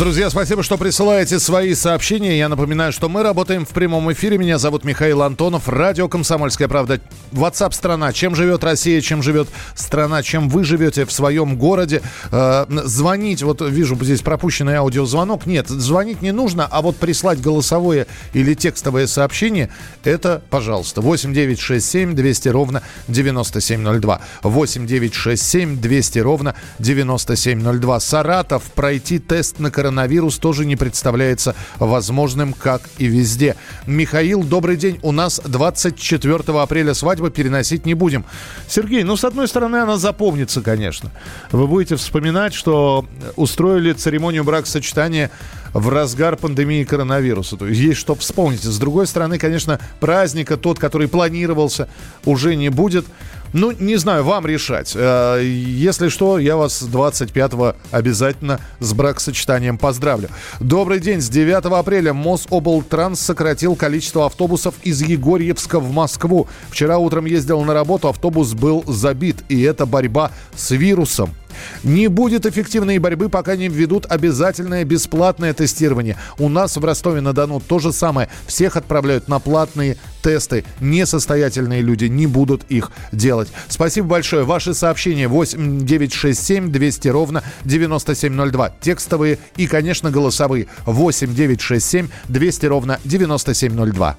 Друзья, 0.00 0.30
спасибо, 0.30 0.62
что 0.62 0.78
присылаете 0.78 1.38
свои 1.38 1.74
сообщения. 1.74 2.38
Я 2.38 2.48
напоминаю, 2.48 2.90
что 2.90 3.10
мы 3.10 3.22
работаем 3.22 3.66
в 3.66 3.68
прямом 3.68 4.10
эфире. 4.14 4.38
Меня 4.38 4.56
зовут 4.56 4.82
Михаил 4.82 5.20
Антонов. 5.20 5.68
Радио 5.68 6.08
«Комсомольская 6.08 6.68
правда». 6.68 7.02
WhatsApp 7.32 7.74
страна. 7.74 8.10
Чем 8.14 8.34
живет 8.34 8.64
Россия, 8.64 9.02
чем 9.02 9.22
живет 9.22 9.48
страна, 9.74 10.22
чем 10.22 10.48
вы 10.48 10.64
живете 10.64 11.04
в 11.04 11.12
своем 11.12 11.58
городе. 11.58 12.00
Э, 12.32 12.64
звонить, 12.86 13.42
вот 13.42 13.60
вижу 13.60 13.94
здесь 14.00 14.22
пропущенный 14.22 14.76
аудиозвонок. 14.76 15.44
Нет, 15.44 15.68
звонить 15.68 16.22
не 16.22 16.32
нужно, 16.32 16.66
а 16.70 16.80
вот 16.80 16.96
прислать 16.96 17.42
голосовое 17.42 18.06
или 18.32 18.54
текстовое 18.54 19.06
сообщение, 19.06 19.68
это, 20.02 20.40
пожалуйста, 20.48 21.02
8 21.02 21.34
9 21.34 21.60
6 21.60 21.86
7 21.86 22.14
200 22.14 22.48
ровно 22.48 22.82
9702. 23.08 24.20
8 24.44 24.86
9 24.86 25.14
6 25.14 25.42
7 25.42 25.78
200 25.78 26.18
ровно 26.20 26.54
9702. 26.78 28.00
Саратов. 28.00 28.62
Пройти 28.74 29.18
тест 29.18 29.58
на 29.58 29.70
коронавирус 29.70 29.89
тоже 30.38 30.64
не 30.66 30.76
представляется 30.76 31.54
возможным, 31.78 32.52
как 32.52 32.82
и 32.98 33.06
везде. 33.06 33.56
Михаил, 33.86 34.42
добрый 34.42 34.76
день. 34.76 34.98
У 35.02 35.12
нас 35.12 35.40
24 35.44 36.42
апреля 36.60 36.94
свадьба, 36.94 37.30
переносить 37.30 37.86
не 37.86 37.94
будем. 37.94 38.24
Сергей, 38.68 39.02
ну, 39.02 39.16
с 39.16 39.24
одной 39.24 39.48
стороны, 39.48 39.76
она 39.76 39.96
запомнится, 39.96 40.60
конечно. 40.60 41.10
Вы 41.52 41.66
будете 41.66 41.96
вспоминать, 41.96 42.54
что 42.54 43.06
устроили 43.36 43.92
церемонию 43.92 44.44
бракосочетания 44.44 45.30
в 45.72 45.88
разгар 45.88 46.36
пандемии 46.36 46.84
коронавируса. 46.84 47.56
То 47.56 47.66
есть 47.66 47.80
есть 47.80 48.00
что 48.00 48.14
вспомнить. 48.14 48.62
С 48.62 48.78
другой 48.78 49.06
стороны, 49.06 49.38
конечно, 49.38 49.78
праздника 50.00 50.56
тот, 50.56 50.78
который 50.78 51.08
планировался, 51.08 51.88
уже 52.24 52.56
не 52.56 52.68
будет. 52.68 53.06
Ну, 53.52 53.72
не 53.72 53.96
знаю, 53.96 54.24
вам 54.24 54.46
решать. 54.46 54.92
Э, 54.94 55.40
если 55.42 56.08
что, 56.08 56.38
я 56.38 56.56
вас 56.56 56.82
25-го 56.82 57.74
обязательно 57.90 58.60
с 58.78 58.92
бракосочетанием 58.92 59.76
поздравлю. 59.76 60.28
Добрый 60.60 61.00
день. 61.00 61.20
С 61.20 61.28
9 61.28 61.64
апреля 61.66 62.12
Мособлтранс 62.12 63.20
сократил 63.20 63.74
количество 63.74 64.26
автобусов 64.26 64.74
из 64.82 65.02
Егорьевска 65.02 65.80
в 65.80 65.92
Москву. 65.92 66.46
Вчера 66.70 66.98
утром 66.98 67.24
ездил 67.24 67.62
на 67.62 67.74
работу, 67.74 68.08
автобус 68.08 68.54
был 68.54 68.84
забит. 68.86 69.38
И 69.48 69.60
это 69.62 69.84
борьба 69.84 70.30
с 70.54 70.70
вирусом. 70.70 71.34
Не 71.82 72.08
будет 72.08 72.46
эффективной 72.46 72.98
борьбы, 72.98 73.28
пока 73.28 73.56
не 73.56 73.68
введут 73.68 74.06
обязательное 74.08 74.84
бесплатное 74.84 75.52
тестирование. 75.54 76.16
У 76.38 76.48
нас 76.48 76.76
в 76.76 76.84
Ростове-на-Дону 76.84 77.60
то 77.60 77.78
же 77.78 77.92
самое. 77.92 78.28
Всех 78.46 78.76
отправляют 78.76 79.28
на 79.28 79.38
платные 79.38 79.96
тесты. 80.22 80.64
Несостоятельные 80.80 81.82
люди 81.82 82.06
не 82.06 82.26
будут 82.26 82.64
их 82.68 82.90
делать. 83.12 83.48
Спасибо 83.68 84.08
большое. 84.08 84.44
Ваши 84.44 84.74
сообщения 84.74 85.28
8 85.28 85.84
967 85.84 86.70
200 86.70 87.08
ровно 87.08 87.42
9702. 87.64 88.74
Текстовые 88.80 89.38
и, 89.56 89.66
конечно, 89.66 90.10
голосовые 90.10 90.66
8 90.86 91.34
967 91.34 92.08
200 92.28 92.66
ровно 92.66 93.00
9702. 93.04 94.16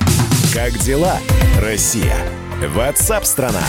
Как 0.54 0.78
дела, 0.80 1.18
Россия? 1.60 2.18
Ватсап-страна! 2.76 3.64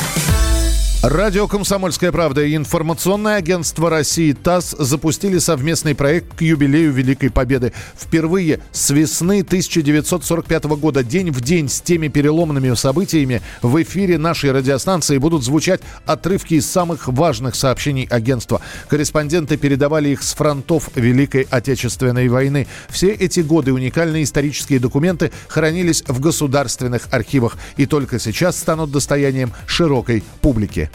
Радио 1.02 1.48
«Комсомольская 1.48 2.12
правда» 2.12 2.44
и 2.44 2.54
информационное 2.54 3.34
агентство 3.34 3.90
России 3.90 4.34
ТАСС 4.34 4.76
запустили 4.78 5.38
совместный 5.38 5.96
проект 5.96 6.36
к 6.36 6.42
юбилею 6.42 6.92
Великой 6.92 7.28
Победы. 7.28 7.72
Впервые 8.00 8.60
с 8.70 8.90
весны 8.90 9.40
1945 9.40 10.64
года 10.76 11.02
день 11.02 11.32
в 11.32 11.40
день 11.40 11.68
с 11.68 11.80
теми 11.80 12.06
переломными 12.06 12.72
событиями 12.74 13.42
в 13.62 13.82
эфире 13.82 14.16
нашей 14.16 14.52
радиостанции 14.52 15.18
будут 15.18 15.42
звучать 15.42 15.80
отрывки 16.06 16.54
из 16.54 16.70
самых 16.70 17.08
важных 17.08 17.56
сообщений 17.56 18.06
агентства. 18.08 18.60
Корреспонденты 18.88 19.56
передавали 19.56 20.10
их 20.10 20.22
с 20.22 20.34
фронтов 20.34 20.88
Великой 20.94 21.48
Отечественной 21.50 22.28
войны. 22.28 22.68
Все 22.88 23.08
эти 23.08 23.40
годы 23.40 23.72
уникальные 23.72 24.22
исторические 24.22 24.78
документы 24.78 25.32
хранились 25.48 26.04
в 26.06 26.20
государственных 26.20 27.08
архивах 27.10 27.56
и 27.76 27.86
только 27.86 28.20
сейчас 28.20 28.56
станут 28.56 28.92
достоянием 28.92 29.52
широкой 29.66 30.22
публики. 30.40 30.91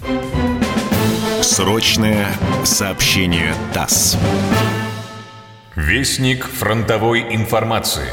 Срочное 1.42 2.28
сообщение 2.64 3.54
ТАСС. 3.74 4.18
Вестник 5.76 6.46
фронтовой 6.46 7.36
информации. 7.36 8.10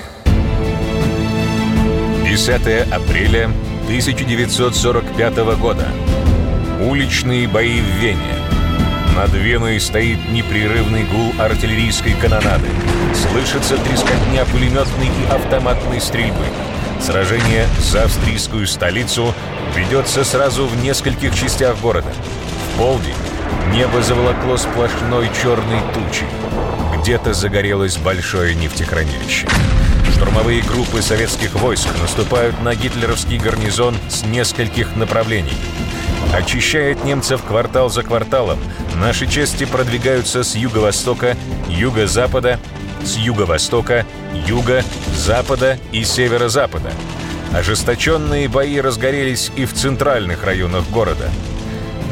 10 2.24 2.92
апреля 2.92 3.50
1945 3.84 5.36
года. 5.58 5.86
Уличные 6.80 7.48
бои 7.48 7.80
в 7.80 8.02
Вене. 8.02 8.18
Над 9.14 9.32
Веной 9.32 9.78
стоит 9.78 10.18
непрерывный 10.30 11.04
гул 11.04 11.32
артиллерийской 11.38 12.14
канонады. 12.14 12.68
Слышится 13.14 13.76
трескотня 13.76 14.44
пулеметной 14.46 15.06
и 15.06 15.32
автоматной 15.32 16.00
стрельбы. 16.00 16.44
Сражение 17.00 17.66
за 17.78 18.04
австрийскую 18.04 18.66
столицу 18.66 19.34
ведется 19.74 20.24
сразу 20.24 20.66
в 20.66 20.82
нескольких 20.82 21.34
частях 21.34 21.78
города. 21.80 22.12
В 22.74 22.78
полдень 22.78 23.14
небо 23.72 24.02
заволокло 24.02 24.56
сплошной 24.56 25.30
черной 25.42 25.80
тучей. 25.92 26.26
Где-то 27.00 27.34
загорелось 27.34 27.96
большое 27.96 28.54
нефтехранилище. 28.54 29.46
Штурмовые 30.14 30.62
группы 30.62 31.02
советских 31.02 31.54
войск 31.54 31.88
наступают 32.00 32.62
на 32.62 32.74
гитлеровский 32.74 33.38
гарнизон 33.38 33.96
с 34.08 34.24
нескольких 34.24 34.96
направлений. 34.96 35.56
Очищая 36.32 36.92
от 36.92 37.04
немцев 37.04 37.42
квартал 37.42 37.90
за 37.90 38.02
кварталом, 38.02 38.58
наши 38.94 39.26
части 39.26 39.64
продвигаются 39.64 40.42
с 40.42 40.54
юго-востока, 40.54 41.36
юго-запада, 41.68 42.58
с 43.04 43.16
юго-востока, 43.16 44.06
юга, 44.46 44.82
запада 45.14 45.78
и 45.92 46.04
северо-запада. 46.04 46.90
Ожесточенные 47.54 48.48
бои 48.48 48.80
разгорелись 48.80 49.52
и 49.54 49.64
в 49.64 49.72
центральных 49.72 50.42
районах 50.42 50.90
города. 50.90 51.30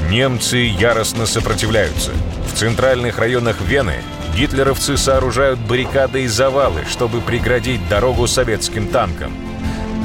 Немцы 0.09 0.59
яростно 0.59 1.27
сопротивляются. 1.27 2.13
В 2.47 2.57
центральных 2.57 3.19
районах 3.19 3.61
Вены 3.61 3.97
гитлеровцы 4.37 4.97
сооружают 4.97 5.59
баррикады 5.59 6.23
и 6.23 6.27
завалы, 6.29 6.85
чтобы 6.89 7.21
преградить 7.21 7.89
дорогу 7.89 8.29
советским 8.29 8.87
танкам. 8.87 9.33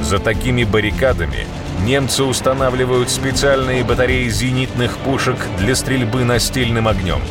За 0.02 0.18
такими 0.18 0.64
баррикадами 0.64 1.46
немцы 1.86 2.24
устанавливают 2.24 3.12
специальные 3.12 3.84
батареи 3.84 4.28
зенитных 4.30 4.98
пушек 4.98 5.38
для 5.60 5.76
стрельбы 5.76 6.24
настильным 6.24 6.88
огнем. 6.88 7.22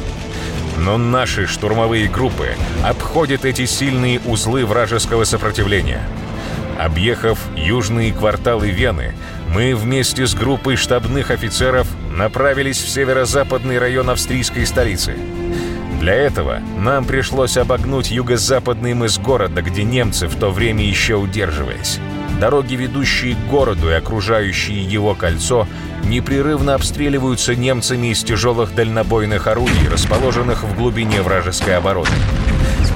Но 0.78 0.96
наши 0.96 1.48
штурмовые 1.48 2.06
группы 2.06 2.50
обходят 2.84 3.44
эти 3.44 3.66
сильные 3.66 4.20
узлы 4.20 4.64
вражеского 4.64 5.24
сопротивления. 5.24 6.02
Объехав 6.78 7.38
южные 7.56 8.12
кварталы 8.12 8.68
Вены, 8.70 9.14
мы 9.52 9.74
вместе 9.74 10.26
с 10.26 10.34
группой 10.34 10.76
штабных 10.76 11.30
офицеров 11.30 11.86
направились 12.10 12.82
в 12.82 12.88
северо-западный 12.88 13.78
район 13.78 14.10
австрийской 14.10 14.66
столицы. 14.66 15.16
Для 16.00 16.14
этого 16.14 16.60
нам 16.78 17.06
пришлось 17.06 17.56
обогнуть 17.56 18.10
юго-западный 18.10 18.92
мыс 18.92 19.18
города, 19.18 19.62
где 19.62 19.82
немцы 19.82 20.28
в 20.28 20.36
то 20.36 20.50
время 20.50 20.84
еще 20.84 21.14
удерживались. 21.14 21.98
Дороги, 22.38 22.74
ведущие 22.74 23.34
к 23.34 23.50
городу 23.50 23.88
и 23.88 23.94
окружающие 23.94 24.84
его 24.84 25.14
кольцо, 25.14 25.66
непрерывно 26.04 26.74
обстреливаются 26.74 27.56
немцами 27.56 28.08
из 28.08 28.22
тяжелых 28.22 28.74
дальнобойных 28.74 29.46
орудий, 29.46 29.88
расположенных 29.90 30.62
в 30.62 30.76
глубине 30.76 31.22
вражеской 31.22 31.78
обороны. 31.78 32.10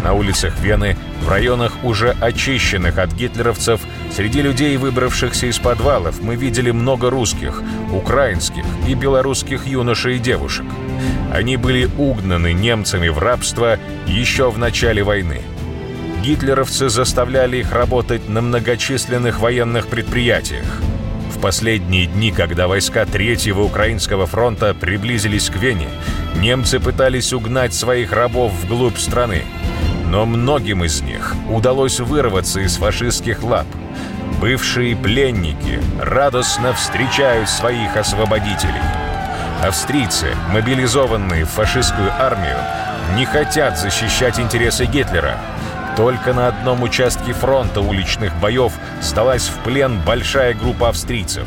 На 0.04 0.12
улицах 0.12 0.58
Вены, 0.60 0.96
в 1.20 1.28
районах, 1.28 1.84
уже 1.84 2.16
очищенных 2.20 2.98
от 2.98 3.12
гитлеровцев, 3.12 3.80
среди 4.14 4.42
людей, 4.42 4.76
выбравшихся 4.76 5.46
из 5.46 5.58
подвалов, 5.58 6.20
мы 6.22 6.36
видели 6.36 6.70
много 6.70 7.10
русских, 7.10 7.62
украинских 7.92 8.64
и 8.88 8.94
белорусских 8.94 9.66
юношей 9.66 10.16
и 10.16 10.18
девушек. 10.18 10.66
Они 11.32 11.56
были 11.56 11.88
угнаны 11.98 12.52
немцами 12.52 13.08
в 13.08 13.18
рабство 13.18 13.78
еще 14.06 14.50
в 14.50 14.58
начале 14.58 15.02
войны. 15.02 15.42
Гитлеровцы 16.22 16.88
заставляли 16.88 17.58
их 17.58 17.72
работать 17.72 18.28
на 18.28 18.42
многочисленных 18.42 19.40
военных 19.40 19.86
предприятиях. 19.86 20.66
В 21.34 21.40
последние 21.40 22.06
дни, 22.06 22.30
когда 22.32 22.68
войска 22.68 23.06
Третьего 23.06 23.62
Украинского 23.62 24.26
фронта 24.26 24.74
приблизились 24.74 25.48
к 25.48 25.56
Вене, 25.56 25.88
немцы 26.36 26.78
пытались 26.78 27.32
угнать 27.32 27.72
своих 27.72 28.12
рабов 28.12 28.52
вглубь 28.52 28.98
страны. 28.98 29.44
Но 30.10 30.26
многим 30.26 30.82
из 30.82 31.02
них 31.02 31.36
удалось 31.48 32.00
вырваться 32.00 32.58
из 32.60 32.76
фашистских 32.76 33.44
лап. 33.44 33.66
Бывшие 34.40 34.96
пленники 34.96 35.80
радостно 36.00 36.72
встречают 36.72 37.48
своих 37.48 37.96
освободителей. 37.96 38.82
Австрийцы, 39.62 40.34
мобилизованные 40.52 41.44
в 41.44 41.50
фашистскую 41.50 42.10
армию, 42.12 42.58
не 43.14 43.24
хотят 43.24 43.78
защищать 43.78 44.40
интересы 44.40 44.86
Гитлера. 44.86 45.38
Только 45.96 46.32
на 46.32 46.48
одном 46.48 46.82
участке 46.82 47.32
фронта 47.32 47.80
уличных 47.80 48.34
боев 48.40 48.72
сдалась 49.00 49.48
в 49.48 49.62
плен 49.62 50.00
большая 50.04 50.54
группа 50.54 50.88
австрийцев. 50.88 51.46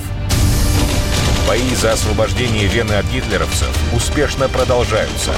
Бои 1.50 1.76
за 1.76 1.92
освобождение 1.92 2.68
Вены 2.68 2.94
от 2.94 3.06
гитлеровцев 3.08 3.78
успешно 3.94 4.48
продолжаются. 4.48 5.32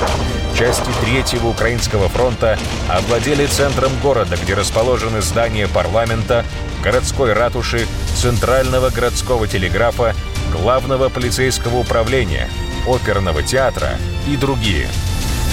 Части 0.56 0.89
Третьего 1.02 1.48
Украинского 1.48 2.08
фронта 2.08 2.58
овладели 2.89 3.46
центром 3.46 3.91
города, 4.02 4.38
где 4.41 4.54
расположены 4.54 5.22
здания 5.22 5.68
парламента, 5.68 6.46
городской 6.82 7.34
ратуши, 7.34 7.86
Центрального 8.15 8.89
городского 8.89 9.48
телеграфа, 9.48 10.15
Главного 10.52 11.10
полицейского 11.10 11.80
управления, 11.80 12.48
оперного 12.88 13.44
театра 13.44 13.89
и 14.28 14.38
другие. 14.38 14.88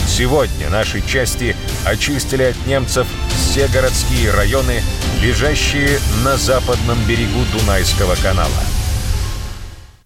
Сегодня 0.07 0.71
наши 0.71 1.05
части 1.05 1.57
очистили 1.85 2.45
от 2.45 2.67
немцев 2.67 3.07
все 3.35 3.67
городские 3.69 4.31
районы, 4.31 4.83
лежащие 5.21 5.99
на 6.25 6.37
западном 6.37 6.99
берегу 7.09 7.41
Дунайского 7.53 8.15
канала. 8.23 8.63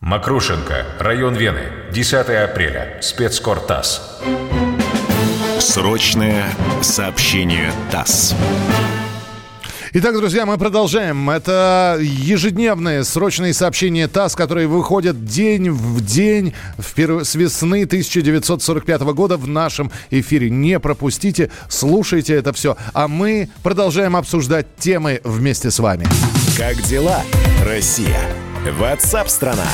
Макрушенко, 0.00 0.86
район 1.00 1.34
Вены, 1.34 1.64
10 1.90 2.14
апреля, 2.14 2.98
спецкор 3.02 3.60
ТАСС. 3.60 4.20
Срочное 5.66 6.54
сообщение 6.80 7.72
ТАСС. 7.90 8.36
Итак, 9.94 10.14
друзья, 10.16 10.46
мы 10.46 10.58
продолжаем. 10.58 11.28
Это 11.28 11.98
ежедневные 12.00 13.02
срочные 13.02 13.52
сообщения 13.52 14.06
ТАСС, 14.06 14.36
которые 14.36 14.68
выходят 14.68 15.24
день 15.24 15.70
в 15.70 16.04
день 16.06 16.54
вперв... 16.78 17.26
с 17.26 17.34
весны 17.34 17.82
1945 17.82 19.00
года 19.12 19.36
в 19.36 19.48
нашем 19.48 19.90
эфире. 20.10 20.50
Не 20.50 20.78
пропустите, 20.78 21.50
слушайте 21.68 22.34
это 22.34 22.52
все. 22.52 22.76
А 22.92 23.08
мы 23.08 23.48
продолжаем 23.64 24.14
обсуждать 24.14 24.68
темы 24.78 25.20
вместе 25.24 25.72
с 25.72 25.80
вами. 25.80 26.06
Как 26.56 26.80
дела, 26.82 27.22
Россия? 27.64 28.20
Ватсап-страна! 28.78 29.66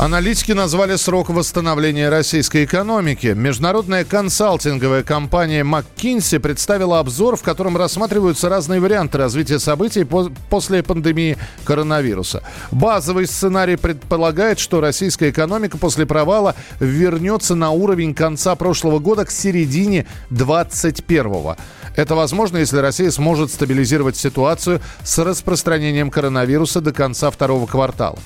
Аналитики 0.00 0.52
назвали 0.52 0.96
срок 0.96 1.28
восстановления 1.28 2.08
российской 2.08 2.64
экономики. 2.64 3.34
Международная 3.36 4.06
консалтинговая 4.06 5.02
компания 5.02 5.62
McKinsey 5.62 6.38
представила 6.38 7.00
обзор, 7.00 7.36
в 7.36 7.42
котором 7.42 7.76
рассматриваются 7.76 8.48
разные 8.48 8.80
варианты 8.80 9.18
развития 9.18 9.58
событий 9.58 10.06
после 10.48 10.82
пандемии 10.82 11.36
коронавируса. 11.64 12.42
Базовый 12.70 13.26
сценарий 13.26 13.76
предполагает, 13.76 14.58
что 14.58 14.80
российская 14.80 15.28
экономика 15.28 15.76
после 15.76 16.06
провала 16.06 16.54
вернется 16.78 17.54
на 17.54 17.70
уровень 17.70 18.14
конца 18.14 18.54
прошлого 18.54 19.00
года 19.00 19.26
к 19.26 19.30
середине 19.30 20.06
2021 20.30 21.56
это 21.96 22.14
возможно, 22.14 22.58
если 22.58 22.78
Россия 22.78 23.10
сможет 23.10 23.50
стабилизировать 23.50 24.16
ситуацию 24.16 24.80
с 25.02 25.18
распространением 25.18 26.10
коронавируса 26.10 26.80
до 26.80 26.92
конца 26.92 27.30
второго 27.30 27.66
квартала. 27.66 28.18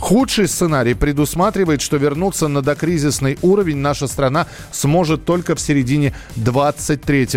Худший 0.00 0.48
сценарий 0.48 0.94
предусматривает, 0.94 1.82
что 1.82 1.98
вернуться 1.98 2.48
на 2.48 2.62
докризисный 2.62 3.38
уровень 3.42 3.76
наша 3.76 4.08
страна 4.08 4.46
сможет 4.72 5.26
только 5.26 5.54
в 5.54 5.60
середине 5.60 6.14
2023 6.36 7.28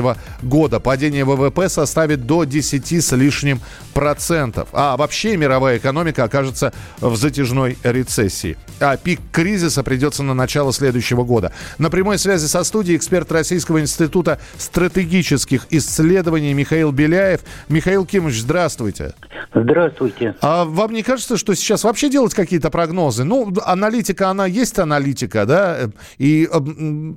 года. 0.41 0.79
Падение 0.79 1.25
ВВП 1.25 1.67
составит 1.67 2.25
до 2.25 2.45
10 2.45 3.03
с 3.03 3.11
лишним 3.11 3.59
процентов. 3.93 4.69
А 4.71 4.95
вообще 4.95 5.35
мировая 5.35 5.77
экономика 5.77 6.23
окажется 6.23 6.73
в 7.01 7.17
затяжной 7.17 7.77
рецессии. 7.83 8.57
А 8.79 8.95
пик 8.95 9.19
кризиса 9.31 9.83
придется 9.83 10.23
на 10.23 10.33
начало 10.33 10.71
следующего 10.71 11.23
года. 11.23 11.51
На 11.77 11.89
прямой 11.89 12.17
связи 12.17 12.47
со 12.47 12.63
студией 12.63 12.97
эксперт 12.97 13.29
Российского 13.31 13.81
института 13.81 14.39
стратегических 14.57 15.67
исследований 15.69 16.53
Михаил 16.53 16.93
Беляев. 16.93 17.41
Михаил 17.67 18.05
Кимович, 18.05 18.39
здравствуйте. 18.41 19.13
Здравствуйте. 19.53 20.35
А 20.41 20.63
вам 20.65 20.93
не 20.93 21.03
кажется, 21.03 21.37
что 21.37 21.53
сейчас 21.55 21.83
вообще 21.83 22.09
делать 22.09 22.33
какие-то 22.53 22.69
прогнозы? 22.69 23.23
Ну, 23.23 23.53
аналитика, 23.65 24.29
она 24.29 24.45
есть 24.45 24.79
аналитика, 24.79 25.45
да, 25.45 25.89
и, 26.19 26.47
э, 26.51 26.59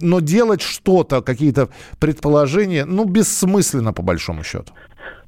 но 0.01 0.21
делать 0.21 0.63
что-то, 0.63 1.21
какие-то 1.23 1.69
предположения, 1.99 2.87
ну, 2.87 3.05
бессмысленно 3.05 3.93
по 3.93 4.03
большому 4.03 4.45
счету. 4.45 4.73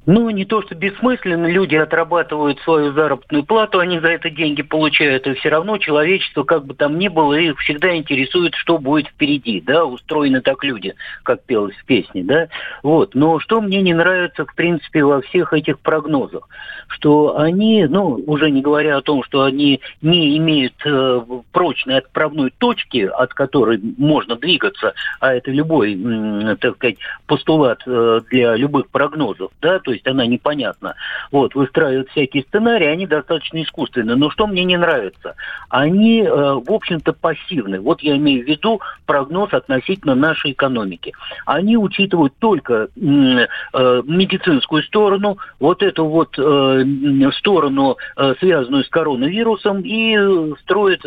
Ну, 0.05 0.29
не 0.29 0.45
то, 0.45 0.61
что 0.61 0.75
бессмысленно, 0.75 1.47
люди 1.47 1.75
отрабатывают 1.75 2.59
свою 2.61 2.93
заработную 2.93 3.43
плату, 3.43 3.79
они 3.79 3.99
за 3.99 4.07
это 4.07 4.29
деньги 4.29 4.61
получают, 4.61 5.27
и 5.27 5.33
все 5.33 5.49
равно 5.49 5.77
человечество, 5.77 6.43
как 6.43 6.65
бы 6.65 6.73
там 6.73 6.97
ни 6.97 7.09
было, 7.09 7.33
их 7.33 7.59
всегда 7.59 7.95
интересует, 7.95 8.55
что 8.55 8.77
будет 8.77 9.07
впереди, 9.07 9.61
да, 9.61 9.85
устроены 9.85 10.41
так 10.41 10.63
люди, 10.63 10.95
как 11.23 11.43
пелось 11.43 11.75
в 11.75 11.85
песне, 11.85 12.23
да, 12.23 12.47
вот. 12.81 13.13
Но 13.13 13.39
что 13.39 13.61
мне 13.61 13.81
не 13.81 13.93
нравится, 13.93 14.45
в 14.45 14.55
принципе, 14.55 15.03
во 15.03 15.21
всех 15.21 15.53
этих 15.53 15.79
прогнозах, 15.79 16.47
что 16.87 17.37
они, 17.37 17.85
ну, 17.87 18.21
уже 18.25 18.49
не 18.49 18.61
говоря 18.61 18.97
о 18.97 19.01
том, 19.01 19.23
что 19.23 19.43
они 19.43 19.81
не 20.01 20.37
имеют 20.37 20.73
э, 20.85 21.21
прочной 21.51 21.99
отправной 21.99 22.51
точки, 22.57 23.09
от 23.13 23.33
которой 23.33 23.79
можно 23.97 24.35
двигаться, 24.37 24.93
а 25.19 25.33
это 25.33 25.51
любой, 25.51 25.93
э, 25.93 26.55
так 26.55 26.75
сказать, 26.77 26.97
постулат 27.27 27.81
э, 27.85 28.21
для 28.31 28.55
любых 28.55 28.89
прогнозов, 28.89 29.51
да, 29.61 29.79
то 29.89 29.93
есть 29.93 30.05
она 30.05 30.27
непонятна. 30.27 30.93
Вот, 31.31 31.55
выстраивают 31.55 32.11
всякие 32.11 32.43
сценарии, 32.43 32.85
они 32.85 33.07
достаточно 33.07 33.63
искусственные. 33.63 34.17
Но 34.17 34.29
что 34.29 34.45
мне 34.45 34.63
не 34.63 34.77
нравится? 34.77 35.33
Они, 35.67 36.21
э, 36.21 36.27
в 36.29 36.71
общем-то, 36.71 37.11
пассивны. 37.13 37.79
Вот 37.79 38.01
я 38.01 38.15
имею 38.17 38.45
в 38.45 38.47
виду 38.47 38.81
прогноз 39.07 39.51
относительно 39.51 40.13
нашей 40.13 40.51
экономики. 40.51 41.13
Они 41.47 41.75
учитывают 41.75 42.35
только 42.37 42.73
э, 42.73 42.87
медицинскую 42.95 44.83
сторону, 44.83 45.39
вот 45.59 45.81
эту 45.81 46.05
вот 46.05 46.37
э, 46.37 47.31
сторону, 47.33 47.97
связанную 48.39 48.83
с 48.83 48.89
коронавирусом, 48.89 49.81
и 49.81 50.15
строят 50.61 51.03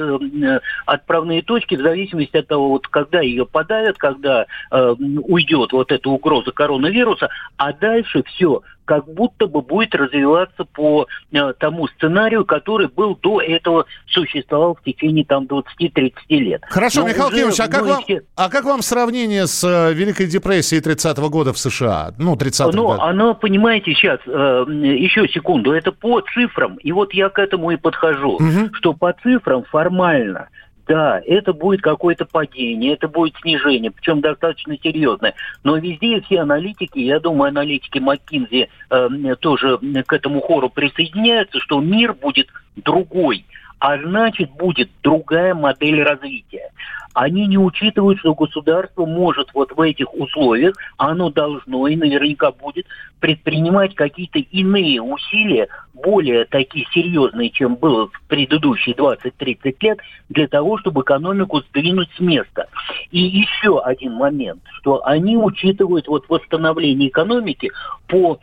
отправные 0.87 1.43
точки 1.43 1.77
в 1.77 1.83
зависимости 1.83 2.37
от 2.37 2.49
того, 2.49 2.71
вот 2.71 2.89
когда 2.89 3.21
ее 3.21 3.47
подавят, 3.47 3.97
когда 3.99 4.47
уйдет 4.73 5.73
вот 5.73 5.93
эта 5.93 6.09
угроза 6.09 6.51
коронавируса, 6.51 7.29
а 7.57 7.73
дальше 7.73 8.25
все 8.25 8.63
как 8.85 9.07
будто 9.07 9.47
бы 9.47 9.63
будет 9.63 9.95
развиваться 9.95 10.65
по 10.65 11.07
э, 11.33 11.53
тому 11.59 11.89
сценарию, 11.89 12.45
который 12.45 12.89
был 12.89 13.17
до 13.17 13.41
этого 13.41 13.87
существовал 14.07 14.75
в 14.75 14.83
течение 14.83 15.25
там 15.25 15.45
20-30 15.45 16.13
лет. 16.31 16.63
Хорошо, 16.69 17.01
Но 17.01 17.09
Михаил 17.09 17.27
уже, 17.29 17.37
Кимович, 17.37 17.61
а 17.61 17.69
как, 17.69 17.87
вам, 17.87 18.03
все... 18.03 18.23
а 18.37 18.49
как 18.49 18.65
вам 18.65 18.83
сравнение 18.83 19.47
с 19.47 19.65
э, 19.65 19.93
Великой 19.93 20.27
депрессией 20.27 20.83
30-го 20.83 21.29
года 21.29 21.53
в 21.53 21.59
США? 21.59 22.13
Ну, 22.19 22.37
30 22.37 22.75
Ну, 22.75 22.87
года. 22.87 23.03
оно, 23.03 23.35
понимаете, 23.35 23.95
сейчас, 23.95 24.21
э, 24.27 24.65
еще 24.69 25.29
секунду, 25.29 25.73
это 25.73 25.93
по 25.93 26.21
цифрам, 26.35 26.77
и 26.77 26.93
вот 26.93 27.15
я 27.15 27.29
к 27.29 27.39
этому 27.39 27.71
и 27.71 27.77
подхожу, 27.77 28.35
угу. 28.35 28.75
что 28.75 28.93
по 28.93 29.13
цифрам 29.23 29.65
формально– 29.65 30.49
да, 30.87 31.21
это 31.25 31.53
будет 31.53 31.81
какое-то 31.81 32.25
падение, 32.25 32.95
это 32.95 33.09
будет 33.09 33.35
снижение, 33.41 33.91
причем 33.91 34.21
достаточно 34.21 34.77
серьезное. 34.83 35.35
Но 35.63 35.77
везде 35.77 36.21
все 36.23 36.41
аналитики, 36.41 36.99
я 36.99 37.21
думаю, 37.21 37.49
аналитики 37.49 37.99
МcKinsey 37.99 38.69
э, 38.91 39.37
тоже 39.37 39.79
к 40.07 40.13
этому 40.13 40.41
хору 40.41 40.71
присоединяются, 40.71 41.61
что 41.61 41.81
мир 41.81 42.15
будет 42.15 42.49
другой 42.77 43.45
а 43.83 43.99
значит 43.99 44.53
будет 44.53 44.91
другая 45.03 45.55
модель 45.55 46.05
развития. 46.05 46.71
Они 47.15 47.49
не 47.49 47.59
учитывают, 47.59 48.21
что 48.21 48.33
государство 48.33 49.05
может 49.05 49.49
вот 49.55 49.73
в 49.73 49.81
этих 49.81 50.15
условиях, 50.15 50.77
оно 50.99 51.31
должно 51.31 51.89
и 51.89 51.97
наверняка 51.97 52.53
будет 52.53 52.87
предпринимать 53.19 53.97
какие-то 53.97 54.39
иные 54.39 55.03
усилия, 55.03 55.67
более 55.95 56.45
такие 56.45 56.87
серьезные, 56.95 57.51
чем 57.51 57.75
было 57.75 58.07
в 58.07 58.23
предыдущие 58.29 58.95
20-30 58.95 59.77
лет, 59.81 59.99
для 60.29 60.47
того, 60.47 60.79
чтобы 60.79 61.03
экономику 61.03 61.61
сдвинуть 61.63 62.09
с 62.17 62.21
места. 62.21 62.69
И 63.11 63.19
еще 63.19 63.81
один 63.81 64.13
момент, 64.13 64.63
что 64.79 65.05
они 65.05 65.37
учитывают 65.37 66.07
вот 66.07 66.27
восстановление 66.29 67.09
экономики 67.09 67.73
по 68.07 68.39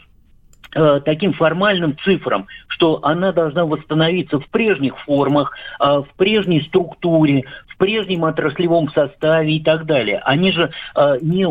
таким 0.71 1.34
формальным 1.34 1.97
цифрам, 2.03 2.47
что 2.67 2.99
она 3.03 3.32
должна 3.32 3.65
восстановиться 3.65 4.39
в 4.39 4.47
прежних 4.49 4.97
формах, 4.99 5.55
э, 5.79 5.86
в 5.86 6.08
прежней 6.15 6.62
структуре, 6.62 7.45
в 7.67 7.77
прежнем 7.77 8.23
отраслевом 8.23 8.89
составе 8.91 9.58
и 9.58 9.63
так 9.63 9.86
далее. 9.86 10.21
Они 10.25 10.51
же 10.51 10.71
э, 10.95 11.17
не 11.21 11.45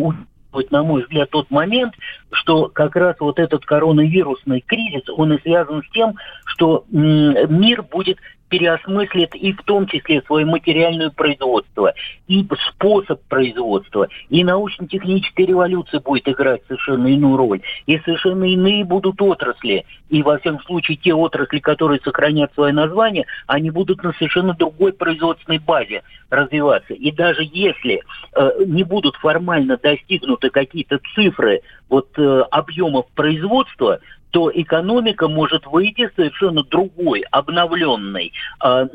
на 0.71 0.83
мой 0.83 1.03
взгляд, 1.03 1.31
тот 1.31 1.51
момент, 1.51 1.95
что 2.33 2.69
как 2.69 2.97
раз 2.97 3.17
вот 3.21 3.39
этот 3.39 3.65
коронавирусный 3.65 4.61
кризис, 4.61 5.09
он 5.09 5.35
и 5.35 5.43
связан 5.43 5.83
с 5.83 5.91
тем, 5.91 6.15
что 6.47 6.85
мир 6.91 7.83
будет 7.83 8.19
переосмыслит 8.49 9.35
и 9.35 9.53
в 9.53 9.63
том 9.63 9.87
числе 9.87 10.23
свое 10.23 10.45
материальное 10.45 11.11
производство, 11.11 11.93
и 12.27 12.47
способ 12.71 13.21
производства, 13.29 14.09
и 14.29 14.45
научно-техническая 14.45 15.47
революция 15.47 16.01
будет 16.01 16.29
играть 16.29 16.63
совершенно 16.67 17.07
иную 17.09 17.37
роль, 17.37 17.61
и 17.87 17.99
совершенно 17.99 18.45
иные 18.45 18.85
будут 18.85 19.21
отрасли, 19.21 19.85
и 20.09 20.23
во 20.23 20.39
всяком 20.39 20.63
случае 20.63 20.97
те 20.97 21.15
отрасли, 21.15 21.59
которые 21.59 22.01
сохранят 22.01 22.53
свое 22.55 22.73
название, 22.73 23.27
они 23.47 23.71
будут 23.71 24.03
на 24.03 24.13
совершенно 24.13 24.55
другой 24.55 24.93
производственной 24.93 25.59
базе 25.59 26.03
развиваться. 26.31 26.95
И 26.95 27.11
даже 27.11 27.43
если 27.53 28.03
э, 28.35 28.51
не 28.67 28.85
будут 28.85 29.17
формально 29.17 29.77
достигнуты 29.77 30.51
какие-то 30.51 31.01
цифры 31.15 31.63
вот 31.89 32.09
э, 32.19 32.41
объемов 32.51 33.07
производства, 33.15 34.01
то 34.31 34.51
экономика 34.55 35.29
может 35.29 35.67
выйти 35.67 36.11
совершенно 36.15 36.63
другой, 36.63 37.25
обновленной, 37.31 38.33
э, 38.63 38.87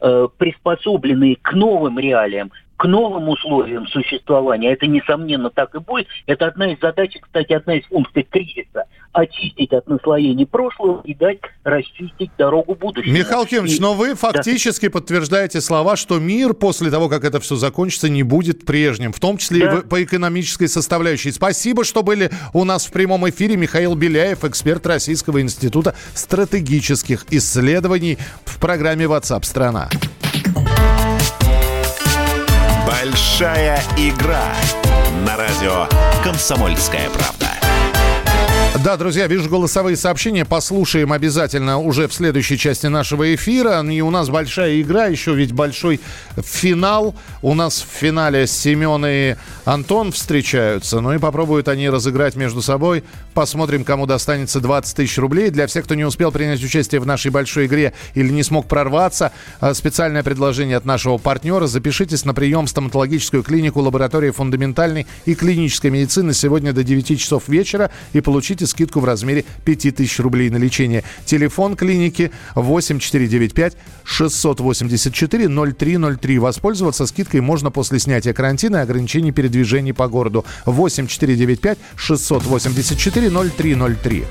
э, 0.00 0.28
приспособленной 0.38 1.38
к 1.40 1.52
новым 1.52 1.98
реалиям, 1.98 2.52
к 2.82 2.84
новым 2.88 3.28
условиям 3.28 3.86
существования. 3.86 4.72
Это, 4.72 4.88
несомненно, 4.88 5.50
так 5.50 5.72
и 5.76 5.78
будет. 5.78 6.08
Это 6.26 6.48
одна 6.48 6.72
из 6.72 6.80
задач, 6.80 7.16
кстати, 7.20 7.52
одна 7.52 7.76
из 7.76 7.84
функций 7.86 8.26
кризиса. 8.28 8.86
Очистить 9.12 9.72
от 9.72 9.86
наслоений 9.86 10.46
прошлого 10.46 11.00
и 11.04 11.14
дать 11.14 11.38
расчистить 11.62 12.32
дорогу 12.36 12.74
будущего. 12.74 13.12
Михаил 13.12 13.46
Кимович, 13.46 13.76
И- 13.76 13.80
но 13.80 13.94
вы 13.94 14.16
фактически 14.16 14.88
подтверждаете 14.88 15.60
слова, 15.60 15.94
что 15.94 16.18
мир 16.18 16.54
после 16.54 16.90
того, 16.90 17.08
как 17.08 17.24
это 17.24 17.38
все 17.38 17.54
закончится, 17.54 18.08
не 18.08 18.24
будет 18.24 18.66
прежним, 18.66 19.12
в 19.12 19.20
том 19.20 19.36
числе 19.36 19.58
и 19.58 19.62
Да. 19.62 19.76
в- 19.76 19.82
по 19.88 20.02
экономической 20.02 20.66
составляющей. 20.66 21.30
Спасибо, 21.30 21.84
что 21.84 22.02
были 22.02 22.32
у 22.52 22.64
нас 22.64 22.86
в 22.86 22.90
прямом 22.92 23.28
эфире. 23.30 23.56
Михаил 23.56 23.94
Беляев, 23.94 24.42
эксперт 24.44 24.84
Российского 24.88 25.40
института 25.40 25.94
стратегических 26.14 27.26
исследований 27.30 28.18
в 28.44 28.58
программе 28.58 29.04
WhatsApp 29.04 29.44
страна. 29.44 29.88
Большая 33.02 33.82
игра 33.96 34.54
на 35.26 35.36
радио 35.36 35.88
«Комсомольская 36.22 37.10
правда». 37.10 37.41
Да, 38.80 38.96
друзья, 38.96 39.26
вижу 39.26 39.50
голосовые 39.50 39.98
сообщения. 39.98 40.46
Послушаем 40.46 41.12
обязательно 41.12 41.78
уже 41.78 42.08
в 42.08 42.14
следующей 42.14 42.56
части 42.56 42.86
нашего 42.86 43.34
эфира. 43.34 43.82
И 43.82 44.00
у 44.00 44.08
нас 44.08 44.30
большая 44.30 44.80
игра, 44.80 45.06
еще 45.06 45.34
ведь 45.34 45.52
большой 45.52 46.00
финал. 46.38 47.14
У 47.42 47.52
нас 47.52 47.82
в 47.82 47.98
финале 47.98 48.46
Семен 48.46 49.04
и 49.06 49.36
Антон 49.66 50.10
встречаются. 50.10 51.00
Ну 51.00 51.12
и 51.12 51.18
попробуют 51.18 51.68
они 51.68 51.90
разыграть 51.90 52.34
между 52.34 52.62
собой. 52.62 53.04
Посмотрим, 53.34 53.84
кому 53.84 54.06
достанется 54.06 54.58
20 54.58 54.96
тысяч 54.96 55.18
рублей. 55.18 55.50
Для 55.50 55.66
всех, 55.66 55.84
кто 55.84 55.94
не 55.94 56.04
успел 56.04 56.32
принять 56.32 56.64
участие 56.64 57.00
в 57.02 57.06
нашей 57.06 57.30
большой 57.30 57.66
игре 57.66 57.92
или 58.14 58.30
не 58.30 58.42
смог 58.42 58.68
прорваться, 58.68 59.32
э, 59.60 59.74
специальное 59.74 60.22
предложение 60.22 60.78
от 60.78 60.86
нашего 60.86 61.18
партнера. 61.18 61.66
Запишитесь 61.66 62.24
на 62.24 62.32
прием 62.32 62.66
в 62.66 62.70
стоматологическую 62.70 63.42
клинику 63.42 63.80
лаборатории 63.80 64.30
фундаментальной 64.30 65.06
и 65.26 65.34
клинической 65.34 65.90
медицины 65.90 66.32
сегодня 66.32 66.72
до 66.72 66.82
9 66.82 67.20
часов 67.20 67.48
вечера 67.48 67.90
и 68.14 68.22
получите 68.22 68.61
скидку 68.66 69.00
в 69.00 69.04
размере 69.04 69.44
5000 69.64 70.20
рублей 70.20 70.50
на 70.50 70.56
лечение. 70.56 71.04
Телефон 71.24 71.76
клиники 71.76 72.30
8495 72.54 73.76
684 74.04 75.48
0303. 75.48 76.38
Воспользоваться 76.38 77.06
скидкой 77.06 77.40
можно 77.40 77.70
после 77.70 77.98
снятия 77.98 78.32
карантина 78.32 78.78
и 78.78 78.80
ограничений 78.80 79.32
передвижений 79.32 79.92
по 79.92 80.08
городу. 80.08 80.44
8495 80.66 81.78
684 81.96 83.30
0303. 83.30 84.24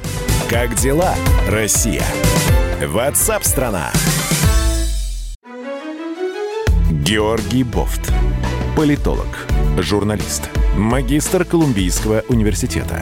Как 0.49 0.75
дела, 0.75 1.15
Россия? 1.47 2.03
WhatsApp 2.81 3.43
страна. 3.43 3.91
Георгий 7.03 7.63
Бофт. 7.63 8.11
Политолог, 8.75 9.27
журналист, 9.77 10.49
магистр 10.77 11.43
Колумбийского 11.43 12.23
университета, 12.29 13.01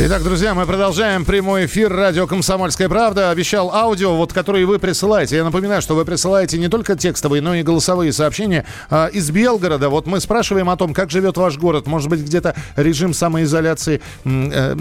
Итак, 0.00 0.22
друзья, 0.22 0.54
мы 0.54 0.64
продолжаем 0.64 1.24
прямой 1.24 1.66
эфир 1.66 1.92
радио 1.92 2.28
«Комсомольская 2.28 2.88
правда». 2.88 3.30
Обещал 3.30 3.74
аудио, 3.74 4.14
вот, 4.14 4.32
которые 4.32 4.64
вы 4.64 4.78
присылаете. 4.78 5.34
Я 5.34 5.42
напоминаю, 5.42 5.82
что 5.82 5.96
вы 5.96 6.04
присылаете 6.04 6.56
не 6.56 6.68
только 6.68 6.94
текстовые, 6.94 7.42
но 7.42 7.56
и 7.56 7.64
голосовые 7.64 8.12
сообщения 8.12 8.64
а, 8.90 9.08
из 9.08 9.28
Белгорода. 9.32 9.88
Вот 9.88 10.06
мы 10.06 10.20
спрашиваем 10.20 10.70
о 10.70 10.76
том, 10.76 10.94
как 10.94 11.10
живет 11.10 11.36
ваш 11.36 11.58
город. 11.58 11.88
Может 11.88 12.10
быть, 12.10 12.20
где-то 12.20 12.54
режим 12.76 13.12
самоизоляции 13.12 14.00
э, 14.24 14.74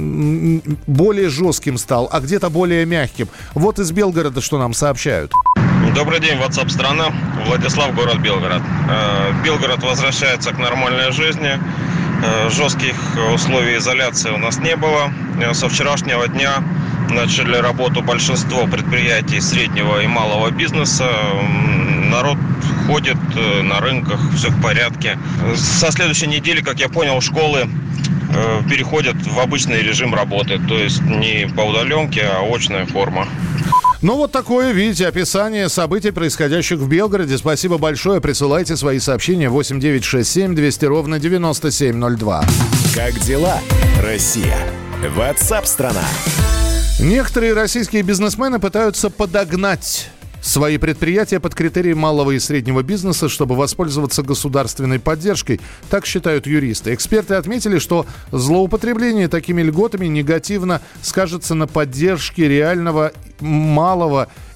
более 0.86 1.30
жестким 1.30 1.80
стал, 1.80 2.07
а 2.11 2.20
где-то 2.20 2.51
более 2.51 2.86
мягким. 2.86 3.28
Вот 3.55 3.80
из 3.80 3.91
Белгорода 3.91 4.39
что 4.39 4.59
нам 4.59 4.76
сообщают. 4.76 5.32
Добрый 5.95 6.20
день, 6.20 6.38
WhatsApp 6.38 6.70
страна. 6.70 7.07
Владислав, 7.47 7.95
город 7.95 8.20
Белгород. 8.20 8.61
Э, 8.88 9.32
Белгород 9.43 9.82
возвращается 9.82 10.51
к 10.51 10.59
нормальной 10.59 11.11
жизни. 11.11 11.59
Э, 12.24 12.49
Жестких 12.49 12.95
условий 13.34 13.78
изоляции 13.78 14.32
у 14.32 14.38
нас 14.38 14.57
не 14.57 14.76
было. 14.76 15.11
Э, 15.41 15.53
Со 15.53 15.70
вчерашнего 15.70 16.28
дня 16.28 16.63
начали 17.09 17.57
работу 17.57 18.01
большинство 18.01 18.65
предприятий 18.65 19.39
среднего 19.39 20.01
и 20.01 20.07
малого 20.07 20.49
бизнеса. 20.49 21.09
Народ 22.09 22.38
ходит 22.88 23.18
э, 23.36 23.61
на 23.61 23.80
рынках, 23.80 24.20
все 24.36 24.49
в 24.49 24.61
порядке. 24.61 25.18
Со 25.55 25.91
следующей 25.91 26.28
недели, 26.28 26.61
как 26.61 26.80
я 26.80 26.89
понял, 26.89 27.22
школы 27.22 27.68
переходят 28.70 29.15
в 29.15 29.39
обычный 29.39 29.82
режим 29.82 30.13
работы. 30.13 30.59
То 30.68 30.78
есть 30.78 31.01
не 31.01 31.47
по 31.47 31.61
удаленке, 31.61 32.24
а 32.24 32.43
очная 32.43 32.86
форма. 32.86 33.26
Ну, 34.02 34.16
вот 34.16 34.32
такое, 34.32 34.74
видите, 34.74 35.08
описание 35.08 35.70
событий, 35.70 36.12
происходящих 36.12 36.80
в 36.80 36.88
Белгороде. 36.88 37.38
Спасибо 37.38 37.78
большое. 37.78 38.22
Присылайте 38.22 38.78
свои 38.78 39.00
сообщения 39.00 39.50
8967 39.50 40.54
200 40.54 40.86
ровно 40.86 41.20
9702. 41.20 42.45
Как 42.93 43.20
дела, 43.22 43.60
Россия? 44.04 44.58
WhatsApp 45.16 45.66
страна. 45.66 46.04
Некоторые 47.00 47.54
российские 47.54 48.04
бизнесмены 48.04 48.60
пытаются 48.60 49.10
подогнать 49.10 50.10
свои 50.48 50.78
предприятия 50.78 51.39
под 51.39 51.54
критерии 51.54 51.93
малого 51.93 52.32
и 52.32 52.39
среднего 52.39 52.82
бизнеса, 52.82 53.28
чтобы 53.28 53.56
воспользоваться 53.56 54.24
государственной 54.24 55.00
поддержкой. 55.00 55.60
Так 55.89 56.06
считают 56.06 56.48
юристы. 56.48 56.93
Эксперты 56.93 57.36
отметили, 57.36 57.80
что 57.80 58.06
злоупотребление 58.32 59.28
такими 59.28 59.62
льготами 59.62 60.08
негативно 60.08 60.82
скажется 61.02 61.54
на 61.54 61.68
поддержке 61.68 62.48
реального 62.48 63.12
малого 63.41 64.30
и 64.30 64.47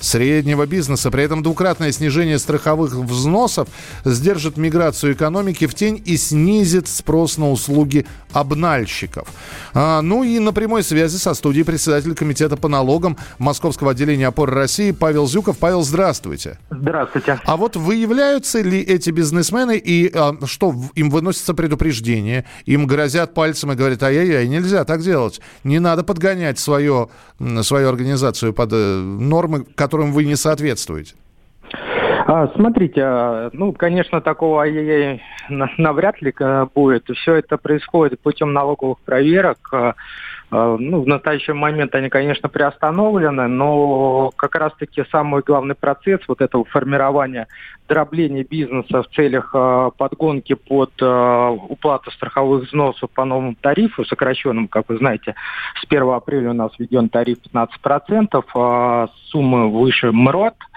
среднего 0.00 0.66
бизнеса. 0.66 1.10
При 1.10 1.24
этом 1.24 1.42
двукратное 1.42 1.92
снижение 1.92 2.38
страховых 2.38 2.94
взносов 2.94 3.68
сдержит 4.04 4.56
миграцию 4.56 5.14
экономики 5.14 5.66
в 5.66 5.74
тень 5.74 6.02
и 6.04 6.16
снизит 6.16 6.88
спрос 6.88 7.38
на 7.38 7.50
услуги 7.50 8.06
обнальщиков. 8.32 9.28
А, 9.74 10.02
ну 10.02 10.22
и 10.22 10.38
на 10.38 10.52
прямой 10.52 10.82
связи 10.82 11.16
со 11.16 11.34
студией 11.34 11.64
председатель 11.64 12.14
комитета 12.14 12.56
по 12.56 12.68
налогам 12.68 13.16
Московского 13.38 13.92
отделения 13.92 14.26
опоры 14.26 14.54
России 14.54 14.90
Павел 14.90 15.26
Зюков. 15.26 15.58
Павел, 15.58 15.82
здравствуйте. 15.82 16.58
Здравствуйте. 16.70 17.40
А 17.44 17.56
вот 17.56 17.76
выявляются 17.76 18.60
ли 18.60 18.80
эти 18.80 19.10
бизнесмены 19.10 19.76
и 19.78 20.10
а, 20.14 20.36
что, 20.44 20.74
им 20.94 21.10
выносится 21.10 21.54
предупреждение, 21.54 22.44
им 22.66 22.86
грозят 22.86 23.34
пальцем 23.34 23.72
и 23.72 23.74
говорят, 23.74 24.02
ай-яй-яй, 24.02 24.46
нельзя 24.48 24.84
так 24.84 25.02
делать, 25.02 25.40
не 25.64 25.78
надо 25.78 26.04
подгонять 26.04 26.58
свое, 26.58 27.08
свою 27.62 27.88
организацию 27.88 28.52
под 28.52 28.70
э, 28.72 29.16
нормы, 29.38 29.64
которым 29.64 30.12
вы 30.12 30.24
не 30.24 30.36
соответствуете. 30.36 31.14
А, 32.30 32.46
смотрите, 32.48 33.00
а, 33.02 33.48
ну, 33.54 33.72
конечно, 33.72 34.20
такого 34.20 34.60
ай-яй-яй 34.60 35.22
на- 35.48 35.70
навряд 35.78 36.20
ли 36.20 36.34
э, 36.38 36.66
будет. 36.74 37.08
Все 37.16 37.36
это 37.36 37.56
происходит 37.56 38.20
путем 38.20 38.52
налоговых 38.52 38.98
проверок. 38.98 39.56
А, 39.72 39.94
а, 40.50 40.76
Ну, 40.78 41.00
в 41.00 41.06
настоящий 41.06 41.54
момент 41.54 41.94
они, 41.94 42.10
конечно, 42.10 42.50
приостановлены, 42.50 43.48
но 43.48 44.30
как 44.36 44.56
раз-таки 44.56 45.04
самый 45.10 45.42
главный 45.42 45.74
процесс 45.74 46.20
вот 46.28 46.42
этого 46.42 46.66
формирования 46.66 47.46
дробления 47.88 48.44
бизнеса 48.44 49.02
в 49.02 49.08
целях 49.16 49.54
подгонки 49.96 50.54
под 50.54 50.92
уплату 51.00 52.10
страховых 52.10 52.64
взносов 52.64 53.10
по 53.10 53.24
новому 53.24 53.56
тарифу, 53.58 54.04
сокращенному, 54.04 54.68
как 54.68 54.90
вы 54.90 54.98
знаете, 54.98 55.34
с 55.80 55.86
1 55.86 56.10
апреля 56.10 56.50
у 56.50 56.52
нас 56.52 56.70
введен 56.78 57.08
тариф 57.08 57.38
15%, 57.50 58.44
а 58.54 59.08
суммы 59.30 59.70
выше 59.70 60.12
МРОТ, 60.12 60.54
а, 60.60 60.67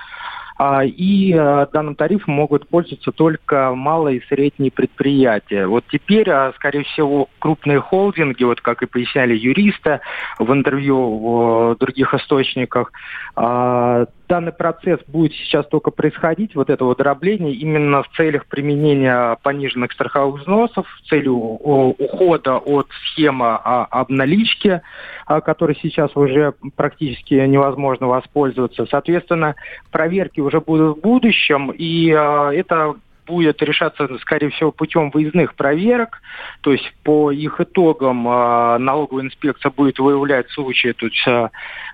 И 0.86 1.34
а, 1.34 1.66
данным 1.66 1.96
тарифом 1.96 2.36
могут 2.36 2.68
пользоваться 2.68 3.12
только 3.12 3.74
малые 3.74 4.20
и 4.20 4.26
средние 4.28 4.72
предприятия. 4.72 5.66
Вот 5.66 5.86
теперь, 5.92 6.30
а, 6.30 6.54
скорее 6.56 6.84
всего, 6.84 7.30
крупные 7.40 7.80
холдинги, 7.80 8.44
вот 8.44 8.62
как 8.62 8.84
и 8.84 8.86
поясняли 8.86 9.36
юристы 9.36 10.02
в 10.38 10.54
интервью 10.54 11.18
в 11.18 11.78
других 11.80 12.14
источниках, 12.14 12.92
а, 13.36 14.06
данный 14.32 14.54
процесс 14.54 14.98
будет 15.08 15.34
сейчас 15.34 15.68
только 15.68 15.92
происходить, 15.92 16.56
вот 16.56 16.70
это 16.70 16.86
вот 16.86 17.00
дробление, 17.00 17.52
именно 17.52 18.02
в 18.02 18.08
целях 18.16 18.46
применения 18.46 19.38
пониженных 19.44 19.92
страховых 19.92 20.40
взносов, 20.40 20.88
в 20.88 21.10
целью 21.10 21.36
ухода 21.36 22.56
от 22.56 22.88
схемы 23.04 23.48
а, 23.48 23.84
обналички, 23.92 24.82
а, 25.26 25.42
которой 25.42 25.78
сейчас 25.82 26.16
уже 26.16 26.54
практически 26.78 27.34
невозможно 27.34 28.08
воспользоваться. 28.08 28.86
Соответственно, 28.90 29.56
проверки 29.92 30.40
уже 30.40 30.62
будут 30.62 31.00
в 31.00 31.02
будущем, 31.02 31.70
и 31.72 32.10
а, 32.12 32.52
это 32.52 32.96
будет 33.28 33.62
решаться, 33.62 34.08
скорее 34.20 34.50
всего, 34.50 34.72
путем 34.72 35.10
выездных 35.12 35.56
проверок. 35.56 36.22
То 36.62 36.72
есть 36.72 36.92
по 37.04 37.32
их 37.32 37.62
итогам 37.62 38.28
э, 38.28 38.78
налоговая 38.78 39.26
инспекция 39.26 39.72
будет 39.72 40.00
выявлять 40.00 40.50
случаи, 40.52 40.94
то 40.94 41.06
есть 41.06 41.26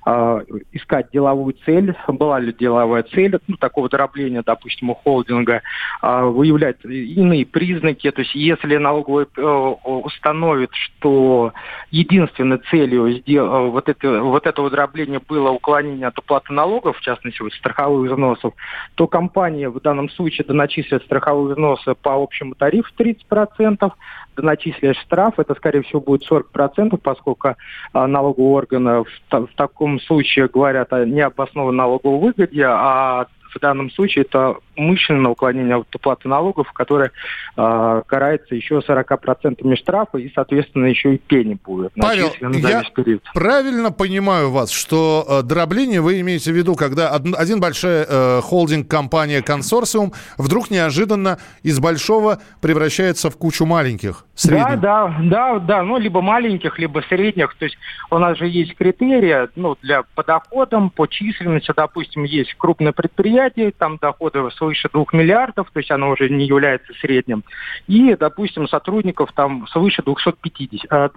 э, 0.07 0.41
искать 0.71 1.09
деловую 1.11 1.53
цель, 1.65 1.93
была 2.07 2.39
ли 2.39 2.53
деловая 2.53 3.03
цель 3.03 3.37
ну, 3.47 3.57
такого 3.57 3.89
дробления, 3.89 4.41
допустим, 4.45 4.89
у 4.89 4.95
холдинга, 4.95 5.61
э, 6.01 6.23
выявлять 6.23 6.83
иные 6.85 7.45
признаки. 7.45 8.09
То 8.11 8.21
есть 8.21 8.33
если 8.35 8.77
налоговая 8.77 9.27
э, 9.35 9.41
установит, 9.41 10.71
что 10.73 11.53
единственной 11.91 12.59
целью 12.69 13.11
сдел- 13.17 13.69
вот, 13.69 13.89
это, 13.89 14.21
вот 14.21 14.47
этого 14.47 14.69
дробления 14.69 15.19
было 15.27 15.49
уклонение 15.49 16.07
от 16.07 16.17
уплаты 16.17 16.53
налогов, 16.53 16.97
в 16.97 17.01
частности, 17.01 17.41
вот, 17.41 17.53
страховых 17.53 18.09
взносов, 18.09 18.53
то 18.95 19.07
компания 19.07 19.69
в 19.69 19.81
данном 19.81 20.09
случае 20.09 20.45
доначислит 20.45 21.03
страховые 21.03 21.53
взносы 21.53 21.95
по 21.95 22.15
общему 22.15 22.55
тарифу 22.55 22.89
30%, 22.97 23.91
доначислишь 24.37 24.97
штраф, 25.01 25.39
это, 25.39 25.55
скорее 25.55 25.81
всего, 25.81 25.99
будет 25.99 26.29
40%, 26.29 26.97
поскольку 26.97 27.55
а, 27.93 28.07
налоговые 28.07 28.53
органы 28.53 29.03
в, 29.03 29.07
в 29.31 29.55
таком 29.55 29.99
случае 29.99 30.47
говорят 30.47 30.93
о 30.93 31.05
необоснованной 31.05 31.77
налоговой 31.77 32.19
выгоде, 32.19 32.63
а 32.65 33.27
в 33.57 33.59
данном 33.59 33.91
случае 33.91 34.25
это 34.25 34.55
умышленное 34.75 35.31
уклонение 35.31 35.75
от 35.77 35.93
уплаты 35.93 36.27
налогов, 36.27 36.71
которое 36.73 37.11
э, 37.55 38.01
карается 38.05 38.55
еще 38.55 38.79
40% 38.79 39.75
штрафа 39.75 40.17
и, 40.17 40.31
соответственно, 40.33 40.85
еще 40.85 41.15
и 41.15 41.17
пени 41.17 41.57
будет. 41.63 41.93
Павел, 41.95 42.31
я 42.39 42.83
период. 42.95 43.23
правильно 43.33 43.91
понимаю 43.91 44.51
вас, 44.51 44.71
что 44.71 45.25
э, 45.27 45.41
дробление 45.43 46.01
вы 46.01 46.21
имеете 46.21 46.51
в 46.51 46.55
виду, 46.55 46.75
когда 46.75 47.15
од, 47.15 47.25
один 47.35 47.59
большой 47.59 48.05
э, 48.07 48.41
холдинг, 48.41 48.87
компания, 48.87 49.41
консорциум 49.41 50.13
вдруг 50.37 50.69
неожиданно 50.69 51.39
из 51.63 51.79
большого 51.79 52.39
превращается 52.61 53.29
в 53.29 53.37
кучу 53.37 53.65
маленьких, 53.65 54.25
средних? 54.35 54.79
Да, 54.79 55.07
да, 55.07 55.15
да, 55.23 55.59
да, 55.59 55.83
ну, 55.83 55.97
либо 55.97 56.21
маленьких, 56.21 56.77
либо 56.77 57.03
средних. 57.09 57.55
То 57.55 57.65
есть 57.65 57.77
у 58.11 58.17
нас 58.19 58.37
же 58.37 58.47
есть 58.47 58.75
критерии, 58.75 59.49
ну, 59.55 59.75
для 59.81 60.03
по 60.15 60.23
доходам, 60.23 60.89
по 60.89 61.07
численности, 61.07 61.73
допустим, 61.75 62.23
есть 62.23 62.53
крупное 62.55 62.91
предприятие, 62.91 63.46
там 63.77 63.97
доходы 63.97 64.49
свыше 64.51 64.89
2 64.91 65.05
миллиардов, 65.13 65.69
то 65.71 65.79
есть 65.79 65.91
оно 65.91 66.09
уже 66.09 66.29
не 66.29 66.45
является 66.45 66.93
средним. 66.93 67.43
И, 67.87 68.15
допустим, 68.15 68.67
сотрудников 68.67 69.31
там 69.33 69.67
свыше 69.67 70.01
250. 70.03 71.13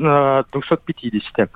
250. 0.52 1.38
Э, 1.38 1.46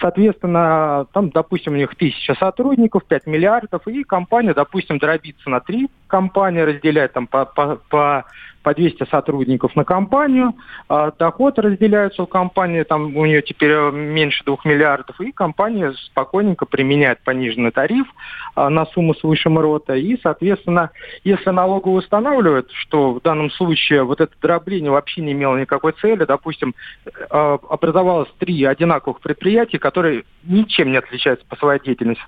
Соответственно, 0.00 1.06
там, 1.12 1.30
допустим, 1.30 1.72
у 1.72 1.76
них 1.76 1.94
тысяча 1.96 2.34
сотрудников, 2.34 3.04
5 3.04 3.26
миллиардов, 3.26 3.86
и 3.86 4.04
компания, 4.04 4.54
допустим, 4.54 4.98
дробится 4.98 5.48
на 5.50 5.60
три 5.60 5.88
компании, 6.06 6.60
разделяет 6.60 7.12
там 7.12 7.26
по, 7.26 7.44
по, 7.44 7.76
по 7.88 8.24
по 8.62 8.74
200 8.74 9.08
сотрудников 9.10 9.76
на 9.76 9.84
компанию, 9.84 10.54
а 10.88 11.10
доход 11.10 11.58
разделяется 11.58 12.22
у 12.22 12.26
компании, 12.26 12.82
там 12.82 13.16
у 13.16 13.26
нее 13.26 13.42
теперь 13.42 13.70
э, 13.70 13.90
меньше 13.90 14.44
2 14.44 14.58
миллиардов, 14.64 15.20
и 15.20 15.32
компания 15.32 15.92
спокойненько 16.06 16.66
применяет 16.66 17.22
пониженный 17.22 17.70
тариф 17.70 18.06
а, 18.54 18.70
на 18.70 18.86
сумму 18.86 19.14
свыше 19.14 19.50
МРОТа, 19.50 19.94
и, 19.94 20.18
соответственно, 20.22 20.90
если 21.24 21.50
налоговый 21.50 21.98
устанавливает, 21.98 22.70
что 22.72 23.12
в 23.12 23.20
данном 23.20 23.50
случае 23.50 24.04
вот 24.04 24.20
это 24.20 24.32
дробление 24.40 24.90
вообще 24.90 25.22
не 25.22 25.32
имело 25.32 25.56
никакой 25.56 25.92
цели, 25.92 26.24
допустим, 26.24 26.74
э, 27.04 27.58
образовалось 27.68 28.28
три 28.38 28.64
одинаковых 28.64 29.20
предприятия, 29.20 29.78
которые 29.78 30.24
ничем 30.44 30.92
не 30.92 30.98
отличаются 30.98 31.46
по 31.46 31.56
своей 31.56 31.80
деятельности. 31.80 32.22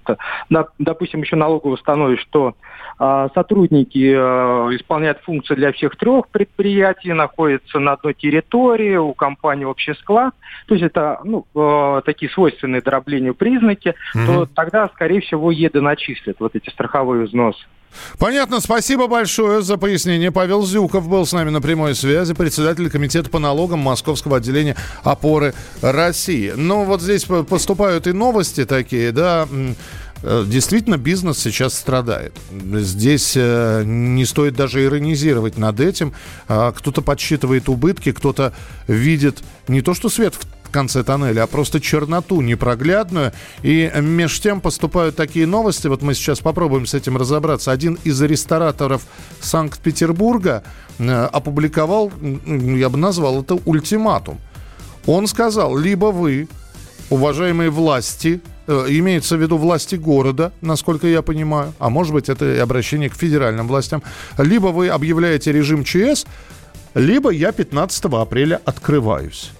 Допустим, 0.78 1.22
еще 1.22 1.36
налоговый 1.36 1.74
установит, 1.74 2.20
что 2.20 2.54
а, 2.98 3.28
сотрудники 3.34 4.14
э, 4.16 4.76
исполняют 4.76 5.20
функции 5.22 5.54
для 5.54 5.72
всех 5.72 5.96
трех 5.96 6.23
предприятий, 6.28 7.12
находятся 7.12 7.78
на 7.78 7.92
одной 7.92 8.14
территории, 8.14 8.96
у 8.96 9.14
компании 9.14 9.64
общий 9.64 9.94
склад, 9.94 10.34
то 10.66 10.74
есть 10.74 10.84
это 10.84 11.20
ну, 11.24 11.46
э, 11.54 12.02
такие 12.04 12.30
свойственные 12.30 12.82
дроблению 12.82 13.34
признаки, 13.34 13.94
mm-hmm. 14.14 14.26
то 14.26 14.46
тогда, 14.46 14.88
скорее 14.94 15.20
всего, 15.20 15.50
ЕДы 15.50 15.80
начислят 15.80 16.36
вот 16.40 16.54
эти 16.54 16.70
страховые 16.70 17.26
взносы. 17.26 17.64
Понятно, 18.18 18.60
спасибо 18.60 19.06
большое 19.06 19.62
за 19.62 19.76
пояснение. 19.76 20.32
Павел 20.32 20.64
Зюков 20.64 21.08
был 21.08 21.26
с 21.26 21.32
нами 21.32 21.50
на 21.50 21.60
прямой 21.60 21.94
связи, 21.94 22.34
председатель 22.34 22.90
комитета 22.90 23.30
по 23.30 23.38
налогам 23.38 23.80
Московского 23.80 24.38
отделения 24.38 24.76
опоры 25.02 25.54
России. 25.82 26.52
Ну, 26.56 26.84
вот 26.84 27.02
здесь 27.02 27.24
поступают 27.24 28.06
и 28.06 28.12
новости 28.12 28.64
такие, 28.64 29.12
да, 29.12 29.46
действительно, 30.46 30.96
бизнес 30.96 31.38
сейчас 31.38 31.74
страдает. 31.74 32.32
Здесь 32.50 33.34
э, 33.36 33.82
не 33.84 34.24
стоит 34.24 34.54
даже 34.54 34.82
иронизировать 34.84 35.58
над 35.58 35.80
этим. 35.80 36.14
А, 36.48 36.72
кто-то 36.72 37.02
подсчитывает 37.02 37.68
убытки, 37.68 38.12
кто-то 38.12 38.54
видит 38.88 39.42
не 39.68 39.82
то, 39.82 39.92
что 39.92 40.08
свет 40.08 40.34
в 40.34 40.70
конце 40.70 41.04
тоннеля, 41.04 41.42
а 41.42 41.46
просто 41.46 41.78
черноту 41.78 42.40
непроглядную. 42.40 43.32
И 43.62 43.92
меж 44.00 44.40
тем 44.40 44.62
поступают 44.62 45.14
такие 45.14 45.46
новости. 45.46 45.88
Вот 45.88 46.00
мы 46.00 46.14
сейчас 46.14 46.40
попробуем 46.40 46.86
с 46.86 46.94
этим 46.94 47.18
разобраться. 47.18 47.70
Один 47.70 47.98
из 48.04 48.20
рестораторов 48.22 49.02
Санкт-Петербурга 49.40 50.64
э, 50.98 51.28
опубликовал, 51.32 52.10
я 52.46 52.88
бы 52.88 52.96
назвал 52.96 53.42
это 53.42 53.56
ультиматум. 53.66 54.40
Он 55.04 55.26
сказал, 55.26 55.76
либо 55.76 56.06
вы, 56.06 56.48
уважаемые 57.10 57.68
власти, 57.68 58.40
Э, 58.40 58.53
имеется 58.66 59.36
в 59.36 59.42
виду 59.42 59.56
власти 59.56 59.96
города, 59.96 60.52
насколько 60.60 61.06
я 61.06 61.22
понимаю, 61.22 61.72
а 61.78 61.90
может 61.90 62.12
быть 62.12 62.28
это 62.28 62.62
обращение 62.62 63.10
к 63.10 63.14
федеральным 63.14 63.68
властям, 63.68 64.02
либо 64.38 64.68
вы 64.68 64.88
объявляете 64.88 65.52
режим 65.52 65.84
ЧС, 65.84 66.26
либо 66.94 67.30
я 67.30 67.52
15 67.52 68.04
апреля 68.06 68.60
открываюсь. 68.64 69.50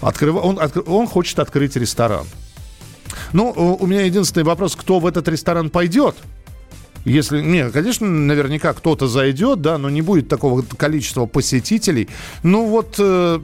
Открыв... 0.00 0.36
Он, 0.36 0.58
от... 0.58 0.76
он 0.88 1.06
хочет 1.06 1.38
открыть 1.38 1.76
ресторан. 1.76 2.26
Ну, 3.32 3.50
у 3.50 3.86
меня 3.86 4.02
единственный 4.02 4.44
вопрос, 4.44 4.74
кто 4.74 4.98
в 4.98 5.06
этот 5.06 5.28
ресторан 5.28 5.70
пойдет– 5.70 6.16
если, 7.04 7.40
нет, 7.40 7.72
конечно, 7.72 8.06
наверняка 8.06 8.72
кто-то 8.72 9.08
зайдет, 9.08 9.60
да, 9.60 9.78
но 9.78 9.90
не 9.90 10.02
будет 10.02 10.28
такого 10.28 10.62
количества 10.62 11.26
посетителей. 11.26 12.08
Ну 12.42 12.66
вот, 12.66 12.94
э, 12.98 13.40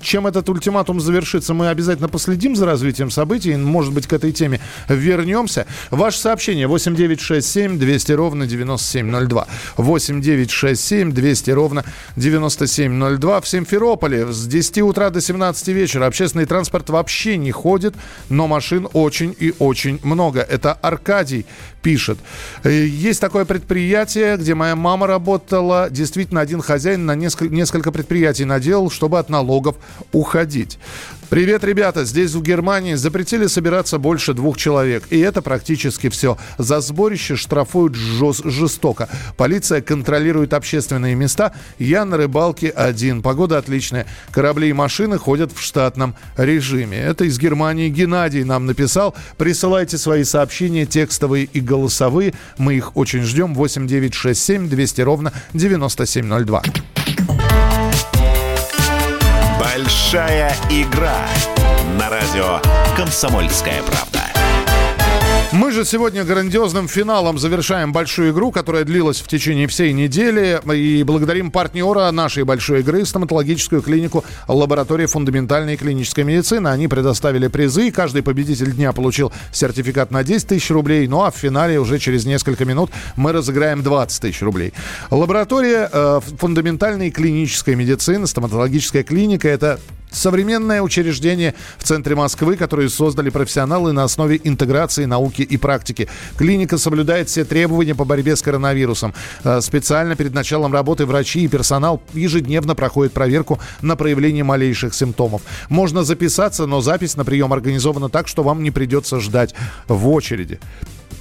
чем 0.00 0.26
этот 0.26 0.48
ультиматум 0.48 1.00
завершится, 1.00 1.52
мы 1.52 1.68
обязательно 1.68 2.08
последим 2.08 2.56
за 2.56 2.64
развитием 2.64 3.10
событий. 3.10 3.54
Может 3.56 3.92
быть, 3.92 4.06
к 4.06 4.12
этой 4.12 4.32
теме 4.32 4.60
вернемся. 4.88 5.66
Ваше 5.90 6.18
сообщение 6.18 6.66
8967 6.66 7.78
200 7.78 8.12
ровно 8.12 8.46
9702. 8.46 9.46
8967 9.76 11.12
200 11.12 11.50
ровно 11.50 11.84
9702. 12.16 13.40
В 13.40 13.48
Симферополе 13.48 14.32
с 14.32 14.46
10 14.46 14.78
утра 14.82 15.10
до 15.10 15.20
17 15.20 15.68
вечера 15.68 16.06
общественный 16.06 16.46
транспорт 16.46 16.88
вообще 16.88 17.36
не 17.36 17.50
ходит, 17.50 17.94
но 18.30 18.46
машин 18.46 18.88
очень 18.94 19.34
и 19.38 19.52
очень 19.58 20.00
много. 20.02 20.40
Это 20.40 20.72
Аркадий 20.72 21.44
пишет. 21.82 22.18
Э, 22.62 22.70
есть 22.70 23.20
такое 23.20 23.44
предприятие, 23.44 24.36
где 24.36 24.54
моя 24.54 24.76
мама 24.76 25.06
работала. 25.06 25.88
Действительно, 25.90 26.40
один 26.40 26.62
хозяин 26.62 27.04
на 27.06 27.14
несколько, 27.14 27.54
несколько 27.54 27.92
предприятий 27.92 28.44
наделал, 28.44 28.90
чтобы 28.90 29.18
от 29.18 29.28
налогов 29.28 29.76
уходить. 30.12 30.78
Привет, 31.32 31.64
ребята. 31.64 32.04
Здесь 32.04 32.32
в 32.32 32.42
Германии 32.42 32.92
запретили 32.92 33.46
собираться 33.46 33.96
больше 33.96 34.34
двух 34.34 34.58
человек. 34.58 35.04
И 35.08 35.18
это 35.18 35.40
практически 35.40 36.10
все. 36.10 36.36
За 36.58 36.82
сборище 36.82 37.36
штрафуют 37.36 37.94
жест, 37.94 38.44
жестоко. 38.44 39.08
Полиция 39.38 39.80
контролирует 39.80 40.52
общественные 40.52 41.14
места. 41.14 41.54
Я 41.78 42.04
на 42.04 42.18
рыбалке 42.18 42.68
один. 42.68 43.22
Погода 43.22 43.56
отличная. 43.56 44.06
Корабли 44.30 44.68
и 44.68 44.74
машины 44.74 45.16
ходят 45.16 45.52
в 45.52 45.62
штатном 45.62 46.16
режиме. 46.36 46.98
Это 46.98 47.24
из 47.24 47.38
Германии 47.38 47.88
Геннадий 47.88 48.44
нам 48.44 48.66
написал. 48.66 49.14
Присылайте 49.38 49.96
свои 49.96 50.24
сообщения 50.24 50.84
текстовые 50.84 51.48
и 51.50 51.62
голосовые. 51.62 52.34
Мы 52.58 52.74
их 52.74 52.94
очень 52.94 53.22
ждем. 53.22 53.54
8 53.54 53.86
9 53.86 54.12
6 54.12 54.38
7 54.38 54.68
200 54.68 55.00
ровно 55.00 55.32
9702. 55.54 56.62
Большая 59.72 60.54
игра 60.68 61.26
на 61.98 62.10
радио 62.10 62.60
«Комсомольская 62.94 63.82
правда». 63.82 64.21
Мы 65.52 65.70
же 65.70 65.84
сегодня 65.84 66.24
грандиозным 66.24 66.88
финалом 66.88 67.38
завершаем 67.38 67.92
большую 67.92 68.32
игру, 68.32 68.50
которая 68.50 68.84
длилась 68.84 69.20
в 69.20 69.28
течение 69.28 69.66
всей 69.68 69.92
недели. 69.92 70.58
И 70.74 71.02
благодарим 71.02 71.50
партнера 71.50 72.10
нашей 72.10 72.44
большой 72.44 72.80
игры, 72.80 73.04
стоматологическую 73.04 73.82
клинику 73.82 74.24
лаборатории 74.48 75.04
фундаментальной 75.04 75.76
клинической 75.76 76.24
медицины. 76.24 76.68
Они 76.68 76.88
предоставили 76.88 77.48
призы. 77.48 77.90
Каждый 77.90 78.22
победитель 78.22 78.72
дня 78.72 78.94
получил 78.94 79.30
сертификат 79.52 80.10
на 80.10 80.24
10 80.24 80.48
тысяч 80.48 80.70
рублей. 80.70 81.06
Ну 81.06 81.22
а 81.22 81.30
в 81.30 81.36
финале 81.36 81.78
уже 81.78 81.98
через 81.98 82.24
несколько 82.24 82.64
минут 82.64 82.90
мы 83.16 83.32
разыграем 83.32 83.82
20 83.82 84.22
тысяч 84.22 84.40
рублей. 84.40 84.72
Лаборатория 85.10 85.90
э, 85.92 86.20
фундаментальной 86.38 87.10
клинической 87.10 87.74
медицины, 87.74 88.26
стоматологическая 88.26 89.02
клиника– 89.02 89.48
это 89.50 89.78
Современное 90.12 90.82
учреждение 90.82 91.54
в 91.78 91.84
центре 91.84 92.14
Москвы, 92.14 92.56
которое 92.56 92.88
создали 92.88 93.30
профессионалы 93.30 93.92
на 93.92 94.04
основе 94.04 94.40
интеграции 94.44 95.06
науки 95.06 95.42
и 95.42 95.56
практики. 95.56 96.08
Клиника 96.36 96.76
соблюдает 96.76 97.28
все 97.28 97.44
требования 97.44 97.94
по 97.94 98.04
борьбе 98.04 98.36
с 98.36 98.42
коронавирусом. 98.42 99.14
Э, 99.42 99.60
Специально 99.60 100.14
перед 100.14 100.34
началом 100.34 100.72
работы 100.72 101.06
врачи 101.06 101.44
и 101.44 101.48
персонал 101.48 102.02
ежедневно 102.12 102.74
проходят 102.74 103.12
проверку 103.12 103.58
на 103.80 103.96
проявление 103.96 104.44
малейших 104.44 104.94
симптомов. 104.94 105.42
Можно 105.70 106.04
записаться, 106.04 106.66
но 106.66 106.82
запись 106.82 107.16
на 107.16 107.24
прием 107.24 107.52
организована 107.52 108.08
так, 108.10 108.28
что 108.28 108.42
вам 108.42 108.62
не 108.62 108.70
придется 108.70 109.18
ждать 109.18 109.54
в 109.88 110.08
очереди. 110.08 110.60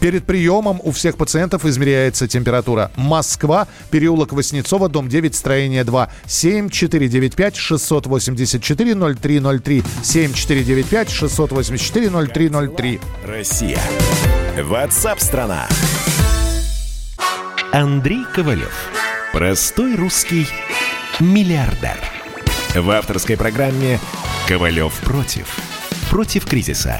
Перед 0.02 0.26
приемом 0.26 0.82
у 0.84 0.92
всех 0.92 1.16
пациентов 1.16 1.64
измеряется 1.64 2.28
температура. 2.28 2.92
Москва, 2.96 3.68
переулок 3.92 4.34
Воснецова, 4.34 4.90
дом 4.90 5.08
9, 5.08 5.36
строение 5.36 5.84
2. 5.84 6.10
7495 6.26 7.56
684 7.56 8.96
0303. 8.96 9.84
7495 10.04 11.10
684 11.10 12.10
0303. 12.10 13.00
Россия. 13.26 13.80
Ватсап-страна! 14.60 15.68
Андрей 17.72 18.26
Ковалев. 18.34 18.74
Простой 19.32 19.96
русский 19.96 20.48
миллиардер. 21.20 21.98
В 22.74 22.90
авторской 22.90 23.38
программе 23.38 24.00
«Ковалев 24.48 24.94
против». 25.02 25.56
Против 26.10 26.46
кризиса. 26.48 27.00